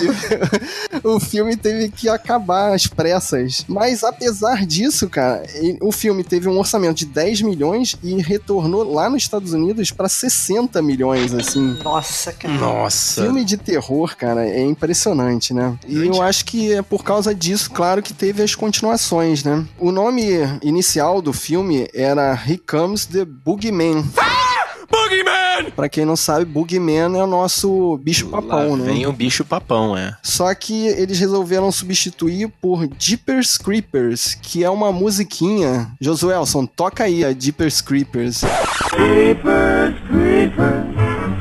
[1.02, 3.66] é um o filme teve que acabar às pressas.
[3.68, 5.42] Mas apesar disso, cara,
[5.82, 10.08] o filme teve um orçamento de 10 milhões e retornou lá nos Estados Unidos para
[10.08, 11.76] 60 milhões, assim.
[11.84, 12.54] Nossa, cara.
[12.54, 13.24] Nossa.
[13.24, 15.76] Filme de terror, cara, é impressionante, né?
[15.88, 19.66] E eu acho que é por causa disso, claro, que teve as continuações, né?
[19.80, 20.28] O nome
[20.62, 24.06] inicial do filme era Here Comes the Boogeyman.
[24.18, 24.86] Ah!
[24.92, 25.39] Boogeyman!
[25.76, 28.86] Pra quem não sabe, Boogeyman é o nosso bicho-papão, né?
[28.86, 30.16] Vem o bicho-papão, é.
[30.22, 35.92] Só que eles resolveram substituir por Jeepers Creepers, que é uma musiquinha.
[36.00, 38.42] Josuelson, toca aí a Jeepers Creepers.
[38.90, 40.86] Creepers, Creepers,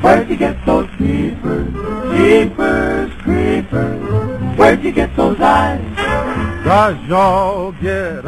[0.03, 1.67] where'd you get those creepers?
[2.15, 5.79] Jeepers Creepers, where'd you get those eyes?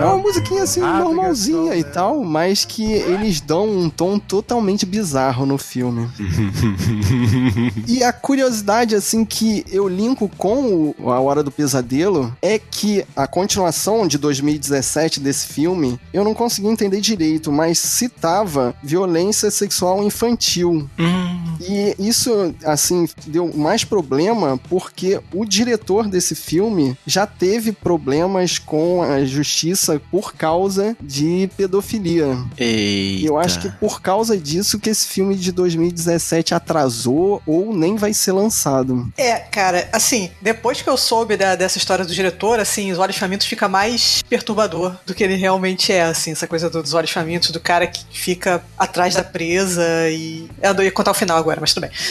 [0.02, 5.46] É uma musiquinha assim, normalzinha e tal, mas que eles dão um tom totalmente bizarro
[5.46, 6.10] no filme.
[7.88, 13.06] e a curiosidade, assim, que eu linko com o A Hora do Pesadelo é que
[13.16, 20.04] a continuação de 2017 desse filme, eu não consegui entender direito, mas citava violência sexual
[20.04, 20.90] infantil.
[20.98, 21.56] Hum.
[21.60, 28.60] E isso, assim, deu mais problema porque o diretor desse filme já teve problema problemas
[28.60, 32.38] com a justiça por causa de pedofilia.
[32.58, 33.26] Eita.
[33.26, 38.14] Eu acho que por causa disso que esse filme de 2017 atrasou ou nem vai
[38.14, 39.12] ser lançado.
[39.18, 43.18] É, cara, assim, depois que eu soube da, dessa história do diretor, assim, os olhos
[43.18, 47.50] famintos fica mais perturbador do que ele realmente é, assim, essa coisa dos olhos famintos,
[47.50, 50.48] do cara que fica atrás da presa e.
[50.62, 51.92] Eu ia contar o final agora, mas tudo bem.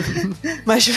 [0.64, 0.88] mas,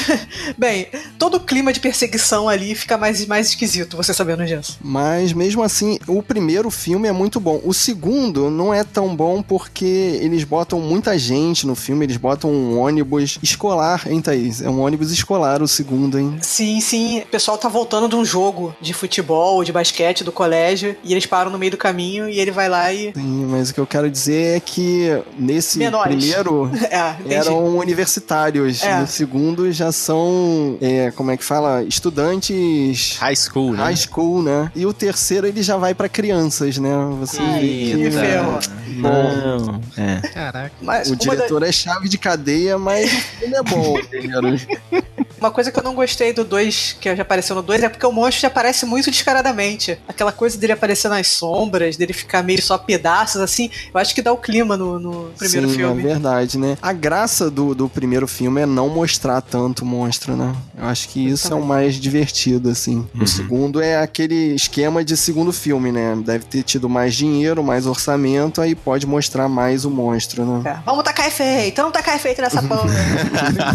[0.58, 4.78] bem, todo o clima de perseguição ali fica mais, mais esquisito esquisito você sabendo disso.
[4.82, 7.62] Mas mesmo assim, o primeiro filme é muito bom.
[7.64, 12.50] O segundo não é tão bom porque eles botam muita gente no filme, eles botam
[12.50, 14.62] um ônibus escolar, hein, Thaís?
[14.62, 16.38] É um ônibus escolar o segundo, hein?
[16.42, 17.20] Sim, sim.
[17.20, 21.26] O pessoal tá voltando de um jogo de futebol, de basquete do colégio, e eles
[21.26, 23.14] param no meio do caminho e ele vai lá e.
[23.14, 26.16] Sim, mas o que eu quero dizer é que nesse Menores.
[26.16, 28.84] primeiro é, eram universitários.
[28.84, 29.00] É.
[29.00, 31.84] No segundo já são, é, como é que fala?
[31.84, 33.18] Estudantes.
[33.18, 33.84] High school school, né?
[33.84, 34.72] High school, né?
[34.76, 36.90] E o terceiro ele já vai para crianças, né?
[37.20, 38.60] Você que ferro.
[38.96, 39.82] Não.
[39.96, 40.28] É.
[40.30, 40.76] Caraca.
[40.82, 41.68] Mas o diretor da...
[41.68, 43.96] é chave de cadeia, mas ele é bom,
[45.44, 48.06] Uma coisa que eu não gostei do 2, que já apareceu no 2, é porque
[48.06, 50.00] o monstro já aparece muito descaradamente.
[50.08, 54.22] Aquela coisa dele aparecer nas sombras, dele ficar meio só pedaços, assim, eu acho que
[54.22, 56.02] dá o clima no, no primeiro Sim, filme.
[56.02, 56.78] É verdade, né?
[56.82, 60.56] A graça do, do primeiro filme é não mostrar tanto o monstro, né?
[60.78, 63.06] Eu acho que isso é o mais divertido, assim.
[63.14, 63.24] Uhum.
[63.24, 66.18] O segundo é aquele esquema de segundo filme, né?
[66.24, 70.72] Deve ter tido mais dinheiro, mais orçamento, aí pode mostrar mais o monstro, né?
[70.72, 70.78] É.
[70.86, 72.88] Vamos tacar efeito, vamos tacar efeito nessa porra.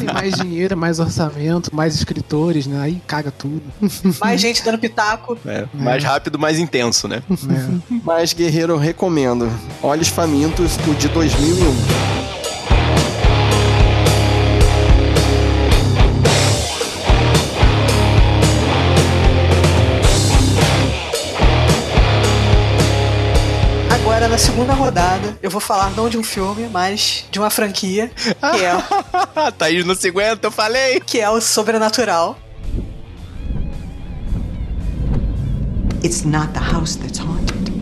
[0.00, 2.80] Tem mais dinheiro, mais orçamento mais escritores, né?
[2.80, 3.62] Aí caga tudo.
[4.20, 5.38] Mais gente dando pitaco.
[5.46, 6.06] É, mais é.
[6.06, 7.22] rápido, mais intenso, né?
[7.30, 7.98] É.
[8.04, 9.50] Mas Guerreiro recomendo.
[9.82, 12.17] Olhos Famintos, o de 2001.
[24.38, 28.64] Na segunda rodada, eu vou falar não de um filme, mas de uma franquia, que
[28.64, 29.50] é...
[29.58, 31.00] Thaís não se aguenta, eu falei!
[31.00, 32.38] Que é o Sobrenatural.
[36.04, 37.72] It's not the house that's haunted.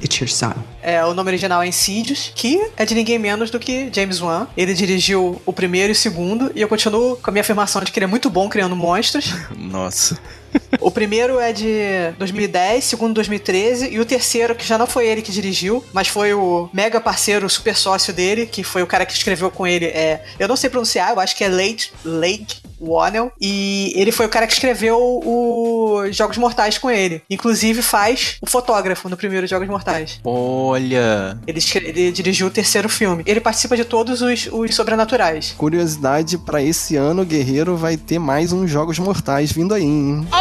[0.00, 0.54] It's your son.
[0.80, 4.46] É, o nome original é Insidious, que é de ninguém menos do que James Wan.
[4.56, 7.90] Ele dirigiu o primeiro e o segundo, e eu continuo com a minha afirmação de
[7.90, 9.34] que ele é muito bom criando monstros.
[9.58, 10.16] Nossa.
[10.80, 15.20] O primeiro é de 2010, segundo 2013, e o terceiro, que já não foi ele
[15.20, 19.12] que dirigiu, mas foi o mega parceiro, super sócio dele, que foi o cara que
[19.12, 19.86] escreveu com ele.
[19.86, 24.26] É, eu não sei pronunciar, eu acho que é Lake, Lake Wannell, e ele foi
[24.26, 27.22] o cara que escreveu os Jogos Mortais com ele.
[27.28, 30.18] Inclusive faz o fotógrafo no primeiro Jogos Mortais.
[30.24, 31.38] Olha!
[31.46, 33.22] Ele, ele dirigiu o terceiro filme.
[33.26, 35.54] Ele participa de todos os, os sobrenaturais.
[35.58, 40.26] Curiosidade, para esse ano, Guerreiro vai ter mais uns Jogos Mortais vindo aí, hein?
[40.32, 40.39] Ok!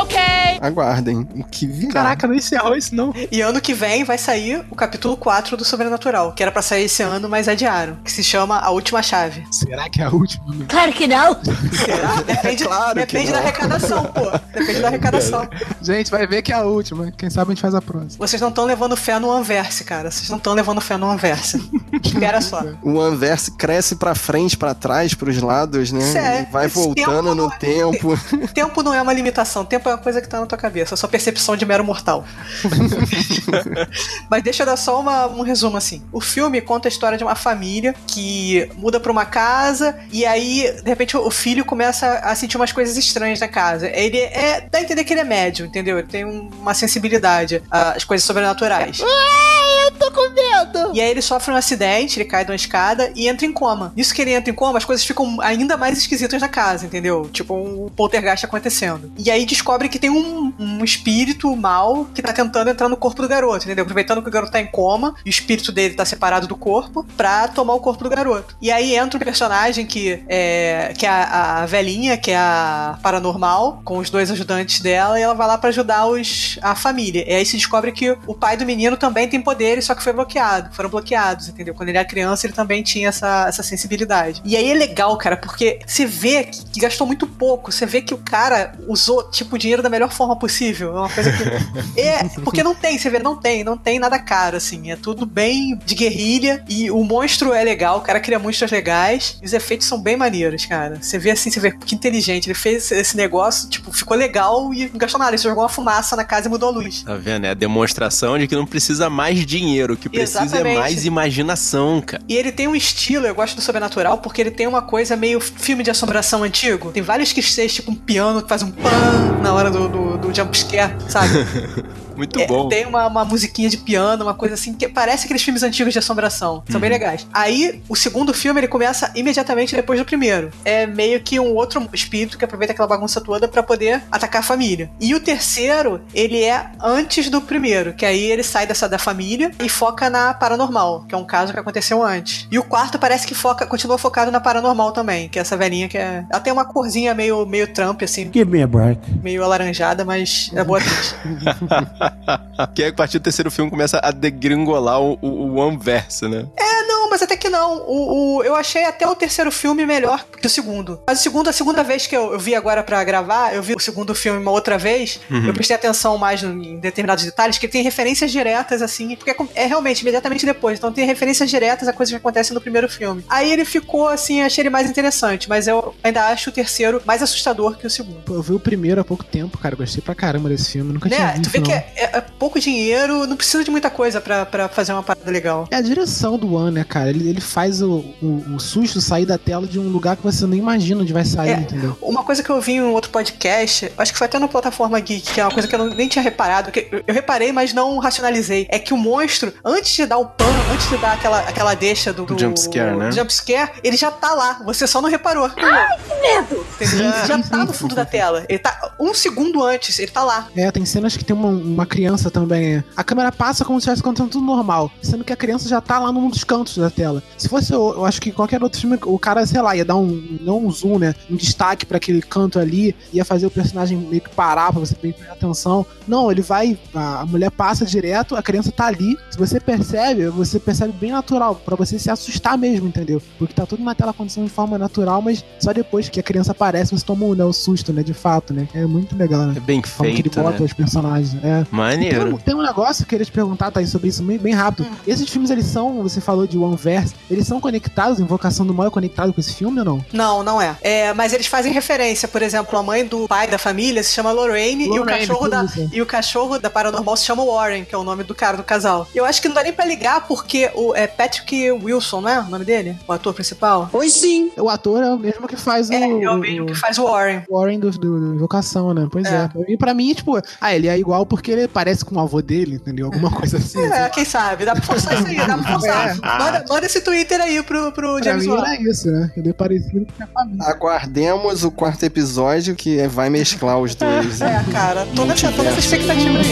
[0.61, 1.93] Aguardem o que virá.
[1.93, 3.13] Caraca, não encerrou isso não.
[3.31, 6.85] E ano que vem vai sair o capítulo 4 do Sobrenatural, que era pra sair
[6.85, 7.95] esse ano, mas adiaram.
[8.03, 9.43] Que se chama A Última Chave.
[9.51, 10.45] Será que é a última?
[10.67, 11.37] Claro que não.
[11.73, 12.15] Será?
[12.25, 13.43] Depende, Claro que depende da não.
[13.43, 14.31] arrecadação, pô.
[14.53, 15.47] Depende da arrecadação.
[15.81, 17.11] Gente, vai ver que é a última.
[17.11, 18.25] Quem sabe a gente faz a próxima.
[18.27, 20.11] Vocês não estão levando fé no Anverse, cara.
[20.11, 21.61] Vocês não estão levando fé no Anverse.
[22.03, 22.63] Espera só.
[22.83, 26.01] O Anverse cresce pra frente, pra trás, pros lados, né?
[26.01, 28.19] Sério, E vai voltando tempo no é- tempo.
[28.53, 31.07] Tempo não é uma limitação, tempo é uma coisa que tá tua cabeça, é só
[31.07, 32.25] percepção de mero mortal.
[34.29, 36.01] Mas deixa eu dar só uma- um resumo assim.
[36.11, 40.71] O filme conta a história de uma família que muda pra uma casa e aí,
[40.83, 43.87] de repente, o filho começa a sentir umas coisas estranhas na casa.
[43.89, 44.61] Ele é.
[44.69, 45.97] dá a entender que ele é médium, entendeu?
[45.99, 48.99] Ele tem um- uma sensibilidade às coisas sobrenaturais.
[48.99, 50.91] eu tô com medo.
[50.93, 53.93] E aí ele sofre um acidente, ele cai de uma escada e entra em coma.
[53.95, 57.29] Isso que ele entra em coma, as coisas ficam ainda mais esquisitas na casa, entendeu?
[57.31, 59.11] Tipo um poltergeist acontecendo.
[59.17, 63.21] E aí descobre que tem um, um espírito mal que tá tentando entrar no corpo
[63.21, 63.83] do garoto, entendeu?
[63.83, 67.05] Aproveitando que o garoto tá em coma e o espírito dele tá separado do corpo
[67.17, 68.55] pra tomar o corpo do garoto.
[68.61, 72.97] E aí entra um personagem que é, que é a, a velhinha, que é a
[73.01, 77.23] paranormal, com os dois ajudantes dela, e ela vai lá pra ajudar os, a família.
[77.27, 80.13] E aí se descobre que o pai do menino também tem poderes, só que foi
[80.13, 80.73] bloqueado.
[80.73, 81.73] Foram bloqueados, entendeu?
[81.73, 84.41] Quando ele era criança, ele também tinha essa, essa sensibilidade.
[84.43, 87.71] E aí é legal, cara, porque você vê que, que gastou muito pouco.
[87.71, 90.95] Você vê que o cara usou, tipo, o dinheiro da melhor forma possível.
[90.95, 91.43] É uma coisa que.
[91.99, 94.91] é, porque não tem, você vê, não tem, não tem nada caro, assim.
[94.91, 96.63] É tudo bem de guerrilha.
[96.67, 99.37] E o monstro é legal, o cara cria monstros legais.
[99.41, 100.99] E os efeitos são bem maneiros, cara.
[101.01, 102.47] Você vê assim, você vê que inteligente.
[102.47, 105.31] Ele fez esse negócio, tipo, ficou legal e não gastou nada.
[105.31, 107.03] Ele jogou uma fumaça na casa e mudou a luz.
[107.03, 107.45] Tá vendo?
[107.45, 110.75] É a demonstração de que não precisa mais dinheiro, o que precisa Exatamente.
[110.75, 112.23] é mais imaginação, cara.
[112.27, 115.39] E ele tem um estilo, eu gosto do sobrenatural, porque ele tem uma coisa meio
[115.39, 116.91] filme de assombração antigo.
[116.91, 120.31] Tem vários clichês, tipo um piano que faz um pan na hora do, do, do
[120.31, 121.45] jumpscare, sabe?
[122.19, 122.67] Muito É, bom.
[122.67, 125.99] tem uma, uma musiquinha de piano, uma coisa assim, que parece aqueles filmes antigos de
[125.99, 126.61] assombração.
[126.69, 127.25] São bem legais.
[127.33, 130.51] Aí, o segundo filme, ele começa imediatamente depois do primeiro.
[130.65, 134.43] É meio que um outro espírito que aproveita aquela bagunça toda pra poder atacar a
[134.43, 134.89] família.
[134.99, 139.51] E o terceiro, ele é antes do primeiro, que aí ele sai dessa da família
[139.63, 142.47] e foca na paranormal, que é um caso que aconteceu antes.
[142.51, 145.87] E o quarto parece que foca, continua focado na paranormal também, que é essa velhinha
[145.87, 146.25] que é.
[146.29, 148.99] Ela tem uma corzinha meio, meio Trump, assim, Give me a break.
[149.23, 151.15] meio alaranjada, mas é boa atriz.
[152.75, 156.45] que aí, a partir do terceiro filme começa a degringolar o, o, o One-Verse, né?
[156.57, 156.83] É,
[157.19, 157.77] mas até que não.
[157.87, 161.01] O, o- eu achei até o terceiro filme melhor que o segundo.
[161.07, 163.73] Mas o segundo, a segunda vez que eu, eu vi agora pra gravar, eu vi
[163.75, 165.47] o segundo filme uma outra vez, Uhum.
[165.47, 169.35] eu prestei atenção mais no- em determinados detalhes, que tem referências diretas, assim, porque é
[169.55, 170.77] é realmente imediatamente depois.
[170.77, 173.23] Então tem referências diretas a coisas que acontecem no primeiro filme.
[173.29, 177.21] Aí ele ficou, assim, achei ele mais interessante, mas eu ainda acho o terceiro mais
[177.23, 178.21] assustador que o segundo.
[178.23, 179.75] Pô, eu vi o primeiro há pouco tempo, cara.
[179.75, 180.93] Gostei pra caramba desse filme.
[180.93, 181.31] Nunca tinha Né?
[181.33, 181.65] visto, Tu vê não.
[181.65, 185.03] que é, é- é pouco dinheiro, não precisa de muita coisa pra, pra fazer uma
[185.03, 185.67] parada legal.
[185.71, 187.08] É a direção do One, né, cara?
[187.09, 190.45] Ele, ele faz o, o, o susto sair da tela de um lugar que você
[190.45, 191.53] nem imagina onde vai sair, É.
[191.59, 191.97] entendeu?
[192.01, 194.99] Uma coisa que eu vi em um outro podcast, acho que foi até na plataforma
[194.99, 197.73] Geek, que é uma coisa que eu não- nem tinha reparado, que eu, reparei, mas
[197.73, 198.67] não racionalizei.
[198.69, 202.11] É que o monstro, antes de dar o pano, antes de dar aquela, aquela deixa
[202.13, 203.09] do, do jumpscare, né?
[203.09, 204.61] do jumpscare, ele já tá lá.
[204.65, 205.45] Você só não reparou.
[205.57, 206.65] Ai, que medo!
[206.79, 208.45] Ele já tá no fundo da tela.
[208.49, 210.47] Ele tá um segundo antes, ele tá lá.
[210.55, 212.75] É, tem cenas que tem uma, uma criança também.
[212.77, 212.83] é.
[212.95, 215.99] A câmera passa como se estivesse acontecendo tudo normal, sendo que a criança já tá
[215.99, 217.23] lá num dos cantos da tela.
[217.37, 219.95] Se fosse, eu, eu acho que qualquer outro filme, o cara, sei lá, ia dar
[219.95, 221.15] um, não um zoom, né?
[221.31, 224.93] Um destaque pra aquele canto ali, ia fazer o personagem meio que parar pra você
[224.95, 225.85] prestar atenção.
[226.05, 229.17] Não, ele vai, a, a mulher passa direto, a criança tá ali.
[229.31, 233.21] Se você percebe, você percebe bem natural, pra você se assustar mesmo, entendeu?
[233.37, 236.51] Porque tá tudo na tela acontecendo de forma natural, mas só depois que a criança
[236.51, 238.03] aparece, você toma um, né, o susto, né?
[238.03, 238.67] De fato, né?
[238.73, 239.53] É muito legal, né?
[239.55, 240.65] É bem A forma que ele feito, bota né?
[240.65, 241.35] os personagens.
[241.43, 241.63] É.
[241.63, 242.41] Tem um, Maneiro.
[242.43, 244.85] tem um negócio que eu queria te perguntar, Thaís, sobre isso bem, bem rápido.
[245.07, 248.87] Esses filmes, eles são, você falou de One Verse, eles são conectados, Invocação do Mal
[248.87, 250.05] é conectado com esse filme ou não?
[250.13, 250.75] Não, não é.
[250.81, 251.13] é.
[251.13, 254.85] Mas eles fazem referência, por exemplo, a mãe do pai da família se chama Lorraine,
[254.85, 255.89] e, o Lorraine, cachorro da, isso.
[255.91, 258.63] e o cachorro da paranormal se chama Warren, que é o nome do cara do
[258.63, 259.07] casal.
[259.13, 262.39] Eu acho que não dá nem pra ligar, porque o é Patrick Wilson, não é
[262.39, 262.95] o nome dele?
[263.07, 263.89] O ator principal?
[263.91, 264.51] Pois sim.
[264.57, 265.93] O ator é o mesmo que faz o.
[265.93, 267.43] É, é o mesmo que faz o Warren.
[267.49, 269.07] Warren do, do, do Invocação, né?
[269.11, 269.49] Pois é.
[269.67, 272.75] E pra mim, tipo, ah, ele é igual porque ele parece com o avô dele,
[272.75, 273.07] entendeu?
[273.07, 273.81] Alguma coisa assim.
[273.81, 274.65] É, quem sabe?
[274.65, 276.09] Dá pra forçar isso aí, dá pra forçar.
[276.09, 276.39] É.
[276.39, 278.59] Manda, manda esse Twitter aí pro, pro James Wan.
[278.59, 279.31] era isso, né?
[279.35, 280.65] Ele é parecido com a família.
[280.65, 284.39] Aguardemos o quarto episódio que vai mesclar os dois.
[284.39, 284.63] né?
[284.67, 286.45] É, cara, tô nessa, tô nessa expectativa aí.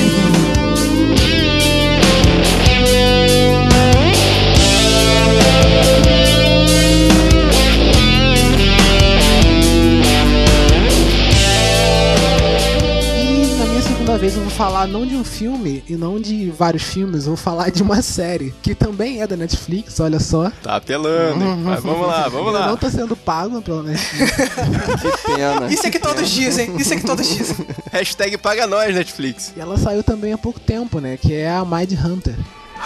[5.73, 5.76] E
[14.17, 17.37] vez eu vou falar não de um filme e não de vários filmes, eu vou
[17.37, 20.51] falar de uma série que também é da Netflix, olha só.
[20.63, 21.57] Tá apelando, hein?
[21.63, 22.67] Mas vamos lá, vamos Eu lá.
[22.67, 24.31] não tô sendo pago pela Netflix.
[24.35, 25.67] Que pena.
[25.71, 27.55] Isso é que todos dizem, isso é que todos dizem.
[27.91, 29.53] Hashtag paga nós, Netflix.
[29.55, 31.17] E ela saiu também há pouco tempo, né?
[31.17, 32.35] Que é a Mind Hunter.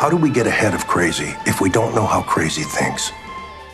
[0.02, 3.12] How do we get ahead of crazy if we don't know how crazy thinks?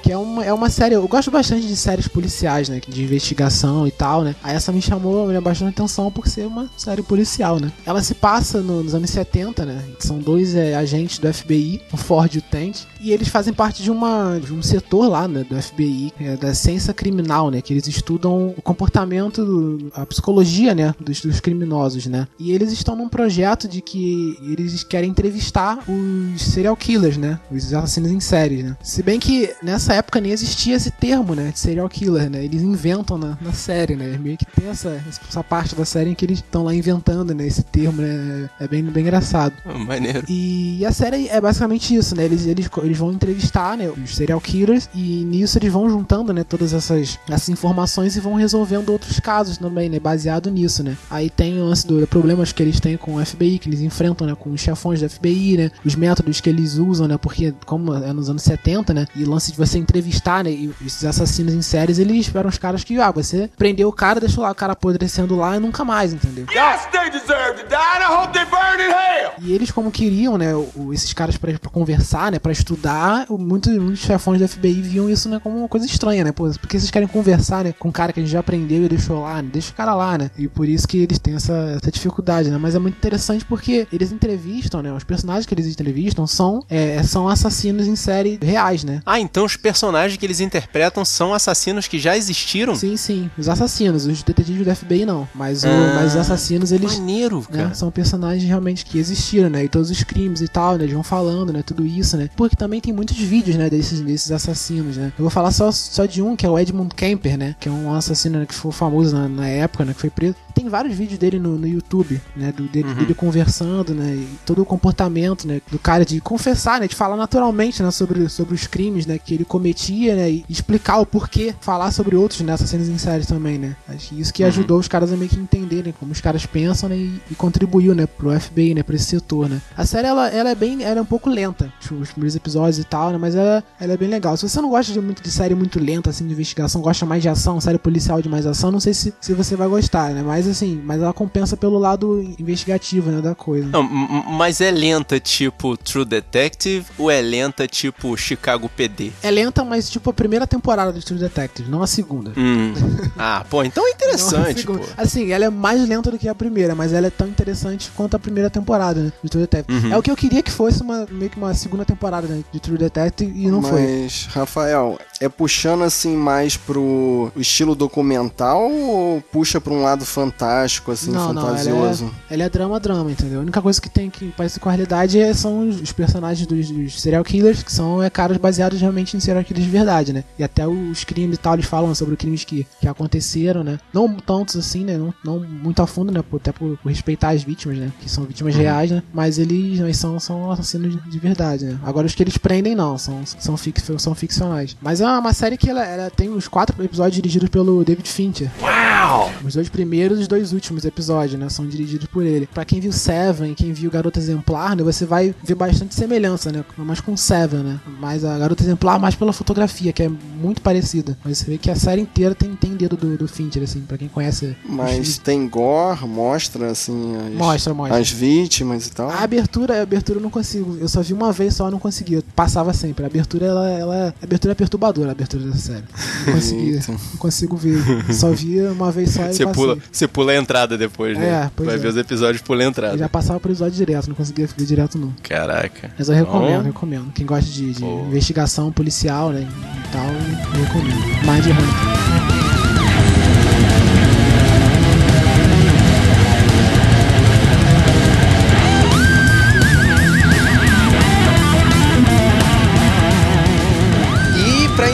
[0.07, 0.95] Que é uma, é uma série.
[0.95, 2.79] Eu gosto bastante de séries policiais, né?
[2.87, 4.35] De investigação e tal, né?
[4.41, 7.69] Aí essa me chamou né, bastante atenção por ser uma série policial, né?
[7.85, 9.83] Ela se passa no- nos anos 70, né?
[9.99, 12.85] São dois é, agentes do FBI, o Ford e o Tent.
[13.01, 15.43] E eles fazem parte de, uma, de um setor lá, né?
[15.49, 17.59] Do FBI, é, da ciência criminal, né?
[17.61, 20.95] Que eles estudam o comportamento, do- a psicologia, né?
[21.01, 22.29] Dos, dos criminosos, né?
[22.39, 27.37] E eles estão num projeto de que eles querem entrevistar os serial killers, né?
[27.51, 28.77] Os assassinos em série, né?
[28.81, 31.51] Se bem que nessa época nem existia esse termo, né?
[31.51, 32.43] De serial killer, né?
[32.43, 34.17] Eles inventam na, na série, né?
[34.17, 37.45] Meio que tem essa, essa parte da série em que eles estão lá inventando, né?
[37.45, 38.49] Esse termo, né?
[38.59, 39.53] É bem, bem engraçado.
[39.65, 40.23] Ah, Maneiro.
[40.27, 42.25] E a série é basicamente isso, né?
[42.25, 46.43] Eles, eles, eles vão entrevistar, né, os serial killers e nisso eles vão juntando, né,
[46.43, 50.97] todas essas, essas informações e vão resolvendo outros casos também, né, baseado nisso, né?
[51.09, 54.27] Aí tem o lance dos problemas que eles têm com o FBI, que eles enfrentam,
[54.27, 57.93] né, com os chefões do FBI, né, os métodos que eles usam, né, porque como
[57.93, 61.53] é nos anos 70, né, e o lance de você entrevistar, né, e esses assassinos
[61.53, 64.55] em séries, eles eram os caras que, ah, você prendeu o cara, deixou lá o
[64.55, 66.45] cara apodrecendo lá e nunca mais, entendeu?
[66.51, 69.31] Yes, they deserve to die, and I hope they burn in hell.
[69.39, 73.25] E eles, como queriam, né, o- o- esses caras pra, pra conversar, né, pra estudar,
[73.29, 76.49] o- muitos, muitos chefões do FBI viam isso, né, como uma coisa estranha, né, pô,
[76.59, 79.21] porque vocês querem conversar, né, com um cara que a gente já aprendeu e deixou
[79.21, 81.91] lá, né, deixa o cara lá, né, e por isso que eles têm essa, essa
[81.91, 86.25] dificuldade, né, mas é muito interessante porque eles entrevistam, né, os personagens que eles entrevistam
[86.27, 89.01] são, é, são assassinos em série reais, né.
[89.05, 89.76] Ah, então os personagens
[90.17, 92.75] que eles interpretam são assassinos que já existiram?
[92.75, 96.71] Sim, sim, os assassinos, os detetives do FBI não, mas, o, Ah, mas os assassinos,
[96.71, 96.97] eles...
[96.97, 97.71] Maneiro, né?
[97.73, 99.63] São personagens realmente que existiram, né?
[99.63, 100.83] E todos os crimes e tal, né?
[100.83, 101.61] Eles vão falando, né?
[101.63, 102.29] Tudo isso, né?
[102.35, 103.69] Porque também tem muitos vídeos, né?
[103.69, 105.11] Desses, desses assassinos, né?
[105.17, 107.55] Eu vou falar só, só de um, que é o Edmund Kemper, né?
[107.59, 109.93] Que é um assassino né, que foi famoso na, na época, né?
[109.93, 110.35] Que foi preso.
[110.57, 112.51] Tem vários vídeos dele no, no YouTube, né?
[112.51, 114.15] Do, dele, dele conversando, né?
[114.15, 115.61] E todo o comportamento, né?
[115.69, 116.87] Do cara de confessar, né?
[116.87, 117.91] De falar naturalmente, né?
[117.91, 119.19] Sobre, sobre os crimes, né?
[119.19, 120.31] Que ele cometia, né?
[120.31, 121.53] E explicar o porquê.
[121.61, 122.53] Falar sobre outros, né?
[122.53, 123.75] Assassinos em séries também, né?
[123.87, 126.89] Acho que isso que ajudou os caras a meio que entenderem como os caras pensam,
[126.89, 126.97] né?
[126.97, 128.07] E, e contribuiu, né?
[128.07, 128.81] Pro FBI, né?
[128.81, 129.61] Pra esse setor, né?
[129.77, 130.81] A série, ela, ela é bem...
[130.81, 131.71] Ela é um pouco lenta.
[131.79, 133.19] Os, os primeiros episódios e tal, né?
[133.19, 134.35] Mas ela, ela é bem legal.
[134.35, 137.21] Se você não gosta de muito de série muito lenta, assim, de investigação, gosta mais
[137.21, 140.23] de ação, série policial de mais ação, não sei se, se você vai gostar, né?
[140.23, 140.81] Mas, assim...
[140.83, 143.21] Mas ela compensa pelo lado investigativo, né?
[143.21, 143.67] Da coisa.
[143.67, 149.11] Não, mas é lenta tipo True Detective ou é lenta tipo Chicago PD?
[149.21, 152.33] É lenta, mas, tipo, a primeira temporada de True Detective, não a segunda.
[152.37, 152.73] Hum.
[153.19, 154.79] Ah, pô, então é interessante, pô.
[154.95, 158.15] Assim, ela é mais lenta do que a primeira, mas ela é tão interessante quanto
[158.15, 159.87] a primeira temporada né, de True Detective.
[159.87, 159.93] Uhum.
[159.93, 162.59] É o que eu queria que fosse uma, meio que uma segunda temporada né, de
[162.59, 163.81] True Detective e não foi.
[163.81, 170.36] Mas, Rafael, é puxando assim mais pro estilo documental ou puxa pra um lado fantástico,
[170.45, 172.11] assim, não, não, ela fantasioso?
[172.29, 173.39] é, ela é drama-drama, entendeu?
[173.39, 176.45] A única coisa que tem que parece com a realidade é- são os, os personagens
[176.47, 180.13] dos, dos serial killers, que são é, caras baseados realmente em serial killers de verdade,
[180.13, 180.23] né?
[180.37, 183.79] E até os crimes e tal, eles falam sobre crimes que, que aconteceram, né?
[183.93, 184.97] Não tantos assim, né?
[184.97, 186.21] Não, não muito a fundo, né?
[186.21, 187.91] Por- até por, por respeitar as vítimas, né?
[187.99, 189.03] Que são vítimas reais, né?
[189.13, 191.79] Mas eles, eles são, são assassinos de, de verdade, né?
[191.83, 194.75] Agora os que eles prendem, não, são, são, fix, são ficcionais.
[194.81, 198.49] Mas é uma série que ela, ela tem os quatro episódios dirigidos pelo David Fincher.
[198.61, 199.31] Uau!
[199.45, 201.49] Os dois primeiros dois últimos episódios, né?
[201.49, 202.47] São dirigidos por ele.
[202.53, 204.83] Pra quem viu Seven, quem viu Garota Exemplar, né?
[204.83, 206.63] Você vai ver bastante semelhança, né?
[206.77, 207.79] Mais com Seven, né?
[207.99, 211.17] Mas a Garota Exemplar mais pela fotografia, que é muito parecida.
[211.23, 213.97] Mas você vê que a série inteira tem, tem dedo do, do Fincher, assim, pra
[213.97, 214.55] quem conhece.
[214.67, 217.97] Mas tem gore, mostra assim as, Mostra, mostra.
[217.97, 219.09] as vítimas e tal.
[219.09, 220.77] A abertura, a abertura eu não consigo.
[220.79, 222.15] Eu só vi uma vez só, eu não consegui.
[222.15, 223.03] Eu passava sempre.
[223.03, 225.83] A abertura, ela, ela a abertura é perturbadora, a abertura dessa série.
[226.25, 227.77] Não consegui, não consigo ver.
[228.13, 229.53] Só via uma vez só e Você passei.
[229.63, 231.27] pula, você pula a entrada depois, né?
[231.45, 231.79] É, pois Vai é.
[231.79, 232.97] ver os episódios pula a Eu entrada.
[232.97, 235.13] já passava por episódio direto, não conseguia ver direto não.
[235.23, 235.91] Caraca.
[235.97, 237.11] Mas eu recomendo, Então, recomendo.
[237.13, 239.41] Quem gosta de, de investigação policial, né,
[239.85, 240.95] e tal, eu recomendo.
[241.25, 242.36] Mind Hunter.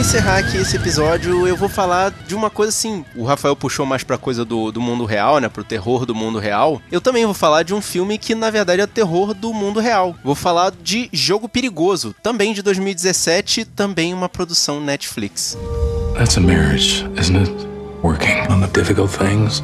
[0.04, 3.02] Encerrar aqui esse episódio, eu vou falar de uma coisa assim.
[3.16, 5.48] O Rafael puxou mais pra coisa do, do mundo real, né?
[5.48, 6.80] Pro terror do mundo real.
[6.92, 10.14] Eu também vou falar de um filme que, na verdade, é terror do mundo real.
[10.22, 15.56] Vou falar de Jogo Perigoso, também de 2017, também uma produção Netflix.
[16.18, 17.50] That's a marriage, isn't it?
[18.02, 19.62] Working on the difficult things.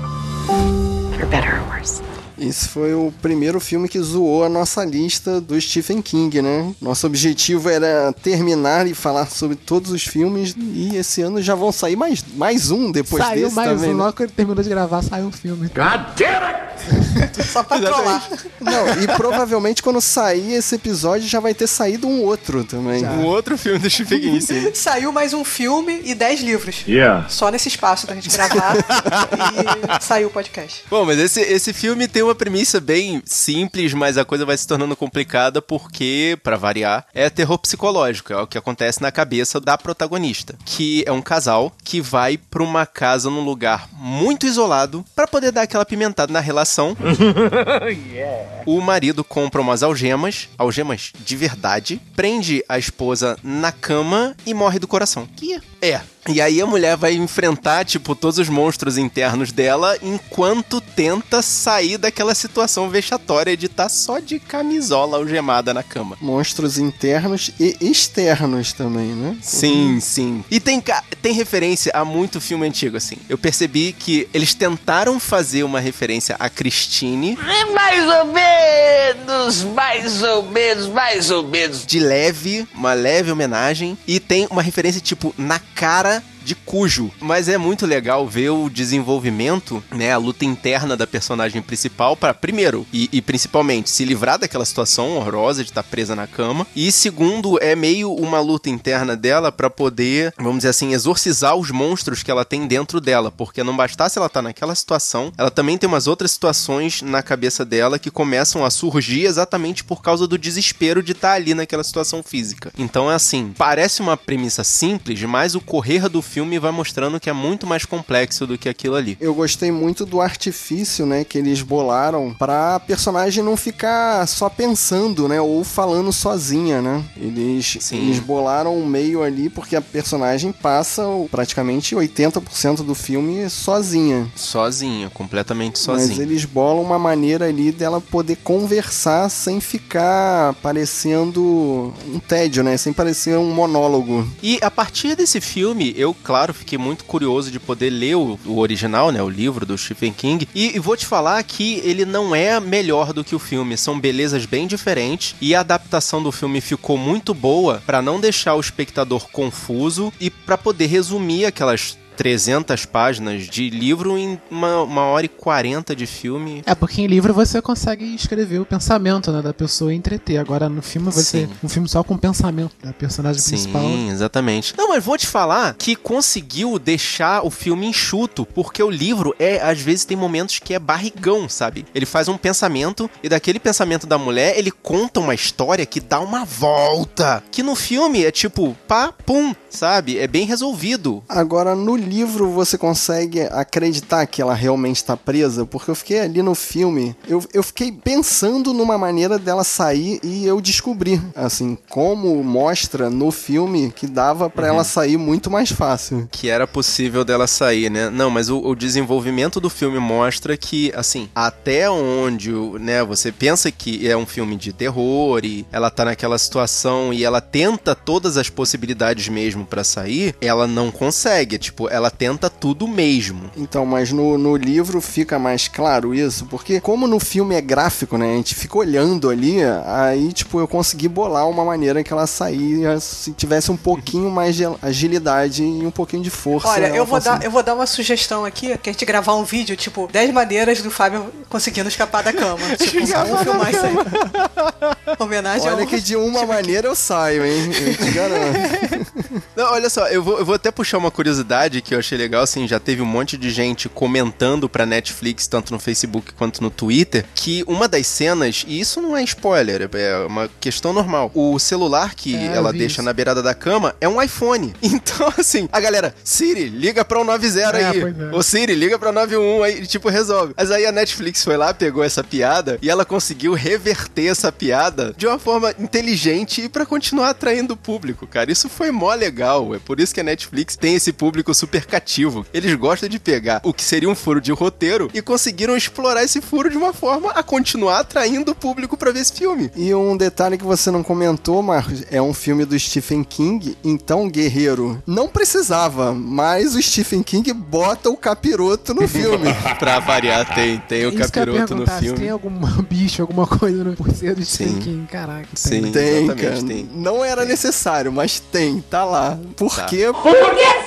[1.19, 2.01] For better or worse.
[2.41, 6.75] Esse foi o primeiro filme que zoou a nossa lista do Stephen King, né?
[6.81, 11.71] Nosso objetivo era terminar e falar sobre todos os filmes e esse ano já vão
[11.71, 13.91] sair mais, mais um depois saiu desse mais também.
[13.91, 14.05] um, né?
[14.05, 15.69] logo que ele terminou de gravar, saiu um filme.
[15.69, 17.20] God damn it!
[17.45, 18.29] Só pra trollar.
[18.61, 23.05] Não, e provavelmente quando sair esse episódio já vai ter saído um outro também.
[23.05, 24.75] Um outro filme do Stephen King, sim.
[24.75, 26.85] Saiu mais um filme e 10 livros.
[26.87, 27.29] Yeah.
[27.29, 30.85] Só nesse espaço da gente gravar e saiu o podcast.
[30.91, 34.67] Bom, mas esse, esse filme tem uma premissa bem simples, mas a coisa vai se
[34.67, 38.33] tornando complicada porque, pra variar, é terror psicológico.
[38.33, 42.63] É o que acontece na cabeça da protagonista, que é um casal que vai pra
[42.63, 46.97] uma casa num lugar muito isolado pra poder dar aquela pimentada na relação.
[48.67, 54.79] O marido compra umas algemas, algemas de verdade, prende a esposa na cama e morre
[54.79, 55.27] do coração.
[55.37, 55.61] Que?
[55.81, 56.01] É.
[56.29, 61.97] E aí a mulher vai enfrentar, tipo, todos os monstros internos dela enquanto tenta sair
[61.97, 66.19] daquela situação vexatória de estar só de camisola algemada na cama.
[66.21, 69.37] Monstros internos e externos também, né?
[69.43, 70.45] Sim, sim.
[70.51, 70.83] E tem,
[71.23, 73.17] tem referência a muito filme antigo, assim.
[73.29, 77.37] Eu percebi que eles tentaram fazer uma referência a Christine
[77.73, 81.87] Mais ou menos, mais ou menos, mais ou menos.
[81.87, 87.11] de leve, uma leve homenagem, e tem uma referência, tipo, na cara de Cujo.
[87.21, 92.35] Mas é muito legal ver o desenvolvimento, né, a luta interna da personagem principal para
[92.35, 96.91] primeiro e, e principalmente se livrar daquela situação horrorosa de estar presa na cama, e
[96.93, 102.23] segundo é meio uma luta interna dela para poder, vamos dizer assim, exorcizar os monstros
[102.23, 105.89] que ela tem dentro dela, porque não bastasse ela estar naquela situação, ela também tem
[105.89, 111.03] umas outras situações na cabeça dela que começam a surgir exatamente por causa do desespero
[111.03, 112.73] de estar ali naquela situação física.
[112.79, 117.29] Então é assim, parece uma premissa simples, mas o correr do filme vai mostrando que
[117.29, 119.19] é muito mais complexo do que aquilo ali.
[119.21, 125.27] Eu gostei muito do artifício, né, que eles bolaram pra personagem não ficar só pensando,
[125.27, 127.03] né, ou falando sozinha, né?
[127.17, 127.97] Eles, Sim.
[127.99, 134.29] eles bolaram um meio ali porque a personagem passa o- praticamente 80% do filme sozinha.
[134.37, 136.23] Sozinha, completamente Mas sozinha.
[136.23, 142.77] eles bolam uma maneira ali dela poder conversar sem ficar parecendo um tédio, né?
[142.77, 144.27] Sem parecer um monólogo.
[144.43, 148.59] E a partir desse filme, eu, claro, fiquei muito curioso de poder ler o, o
[148.59, 149.23] original, né?
[149.23, 150.49] O livro do Stephen King.
[150.55, 153.77] E, e vou te falar que ele não é melhor do que o filme.
[153.77, 155.35] São belezas bem diferentes.
[155.41, 160.31] E a adaptação do filme ficou muito boa pra não deixar o espectador confuso e
[160.31, 166.05] pra poder resumir aquelas 300 páginas de livro em uma, uma hora e 40 de
[166.05, 166.63] filme.
[166.67, 170.37] É, porque em livro você consegue escrever o pensamento né, da pessoa e entreter.
[170.37, 171.55] Agora no filme vai ser Sim.
[171.65, 173.91] um filme só com o pensamento da personagem Sim, principal.
[174.11, 174.75] exatamente.
[174.77, 179.59] Não, mas vou te falar que conseguiu deixar o filme enxuto, porque o livro é,
[179.63, 181.87] às vezes, tem momentos que é barrigão, sabe?
[181.95, 186.21] Ele faz um pensamento e daquele pensamento da mulher, ele conta uma história que dá
[186.21, 187.43] uma volta.
[187.51, 190.19] Que no filme é tipo, pá, pum, sabe?
[190.19, 191.25] É bem resolvido.
[191.27, 195.65] Agora, no livro você consegue acreditar que ela realmente está presa?
[195.65, 200.47] Porque eu fiquei ali no filme, eu, eu fiquei pensando numa maneira dela sair e
[200.47, 206.29] eu descobri, assim, como mostra no filme que dava pra ela sair muito mais fácil.
[206.31, 208.11] que era possível dela sair, né?
[208.11, 213.71] Não, mas o, o desenvolvimento do filme mostra que, assim, até onde, né, você pensa
[213.71, 218.37] que é um filme de terror e ela tá naquela situação e ela tenta todas
[218.37, 223.51] as possibilidades mesmo pra sair, ela não consegue, tipo, ela tenta tudo mesmo.
[223.57, 228.17] Então, mas no, no livro fica mais claro isso, porque como no filme é gráfico,
[228.17, 228.33] né?
[228.33, 232.99] A gente fica olhando ali, aí, tipo, eu consegui bolar uma maneira que ela saía
[233.01, 236.69] se tivesse um pouquinho mais de agilidade e um pouquinho de força.
[236.69, 239.45] Olha, eu vou, dar, eu vou dar uma sugestão aqui, que a gente gravar um
[239.45, 242.61] vídeo, tipo, 10 maneiras do Fábio conseguindo escapar da cama.
[242.81, 245.17] Tipo, vamos filmar isso aí.
[245.19, 245.87] Homenagem Olha ao...
[245.87, 247.71] que de uma maneira eu saio, hein?
[247.73, 249.11] Eu te garanto.
[249.57, 252.43] Não, olha só, eu vou, eu vou até puxar uma curiosidade que eu achei legal,
[252.43, 256.71] assim, já teve um monte de gente comentando pra Netflix, tanto no Facebook quanto no
[256.71, 261.59] Twitter, que uma das cenas, e isso não é spoiler, é uma questão normal, o
[261.59, 263.03] celular que É, ela deixa isso.
[263.03, 264.75] na beirada da cama é um iPhone.
[265.01, 268.01] Então, assim, a galera, Siri, liga pra um 90 É, aí.
[268.01, 268.35] é.
[268.37, 270.53] Ô Siri, liga pra 91 aí, tipo, resolve.
[270.57, 275.15] Mas aí a Netflix foi lá, pegou essa piada e ela conseguiu reverter essa piada
[275.17, 278.51] de uma forma inteligente e pra continuar atraindo o público, cara.
[278.51, 279.75] Isso foi mó legal.
[279.75, 282.45] É por isso que a Netflix tem esse público super super cativo.
[282.53, 286.41] Eles gostam de pegar o que seria um furo de roteiro e conseguiram explorar esse
[286.41, 289.71] furo de uma forma a continuar atraindo o público para ver esse filme.
[289.77, 294.29] E um detalhe que você não comentou, Marcos, é um filme do Stephen King, então
[294.29, 299.47] Guerreiro não precisava, mas o Stephen King bota o capiroto no filme.
[299.79, 302.19] pra variar, tem, tem o Isso capiroto no filme.
[302.19, 302.51] tem algum
[302.91, 304.81] bicho, alguma coisa no porceiro do Stephen Sim.
[304.81, 305.47] King, caraca.
[305.55, 306.63] Sim, Tem, exatamente, cara.
[306.67, 306.91] tem.
[306.95, 309.39] Não era necessário, mas tem, tá lá.
[309.57, 309.85] Por Tá.
[309.87, 310.07] quê?
[310.13, 310.81] Por que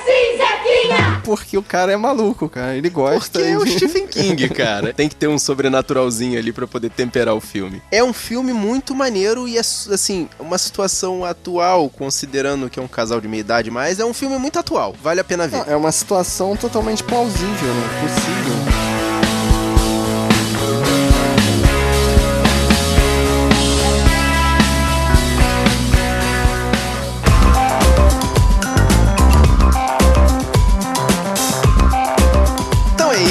[1.24, 2.76] Porque o cara é maluco, cara.
[2.76, 4.92] Ele gosta Porque é o de- Stephen King, cara.
[4.92, 7.82] Tem que ter um sobrenaturalzinho ali pra poder temperar o filme.
[7.90, 12.88] É um filme muito maneiro e é, assim, uma situação atual, considerando que é um
[12.88, 14.94] casal de meia idade, mas é um filme muito atual.
[15.02, 15.58] Vale a pena ver.
[15.58, 17.88] Não, é uma situação totalmente plausível, né?
[18.02, 18.73] Possível.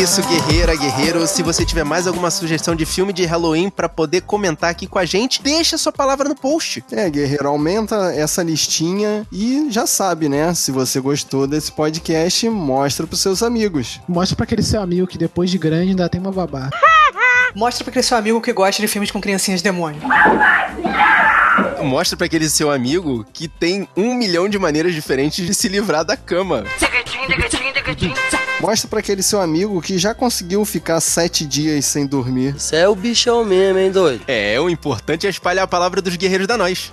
[0.03, 1.25] Isso, guerreira, guerreiro.
[1.25, 4.99] Se você tiver mais alguma sugestão de filme de Halloween pra poder comentar aqui com
[4.99, 6.83] a gente, deixa sua palavra no post.
[6.91, 10.53] É, guerreiro, aumenta essa listinha e já sabe, né?
[10.53, 14.01] Se você gostou desse podcast, mostra pros seus amigos.
[14.05, 16.69] Mostra pra aquele seu amigo que depois de grande ainda tem uma babá.
[17.55, 20.01] Mostra pra aquele seu amigo que gosta de filmes com criancinhas demônio.
[21.81, 26.03] Mostra pra aquele seu amigo que tem um milhão de maneiras diferentes de se livrar
[26.03, 26.65] da cama.
[28.63, 32.53] Mostra pra aquele seu amigo que já conseguiu ficar sete dias sem dormir.
[32.57, 34.23] Você é o bichão mesmo, hein, doido?
[34.25, 36.89] É, o importante é espalhar a palavra dos guerreiros da nós.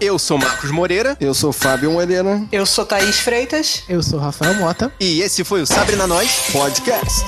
[0.00, 1.16] Eu sou Marcos Moreira.
[1.20, 2.40] Eu sou Fábio Moreira.
[2.52, 3.82] Eu sou Thaís Freitas.
[3.88, 4.92] Eu sou Rafael Mota.
[5.00, 7.24] E esse foi o Sabre na Nós Podcast.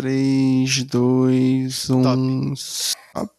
[0.00, 2.54] Três, dois, um.
[2.54, 3.30] stop.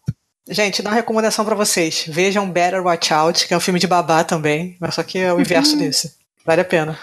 [0.47, 2.05] Gente, dá uma recomendação pra vocês.
[2.07, 5.33] Vejam Better Watch Out, que é um filme de babá também, mas só que é
[5.33, 6.13] o inverso desse.
[6.45, 6.99] Vale a pena.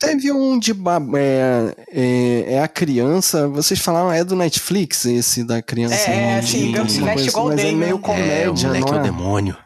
[0.00, 1.14] Teve um de bab...
[1.14, 3.46] é, é, é a criança.
[3.48, 6.10] Vocês falaram, é do Netflix esse da criança?
[6.10, 7.98] É, de- sim, Gump se uma veste coisa igual assim, Mas é meio É, o
[7.98, 9.02] comédia, moleque é não o é?
[9.02, 9.56] demônio.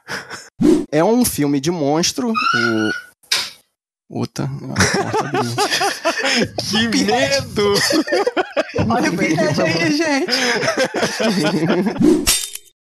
[0.91, 2.31] É um filme de monstro.
[2.31, 3.08] O.
[4.09, 4.49] Puta.
[6.71, 7.75] Que medo!
[8.89, 10.33] Olha o beijo aí, gente.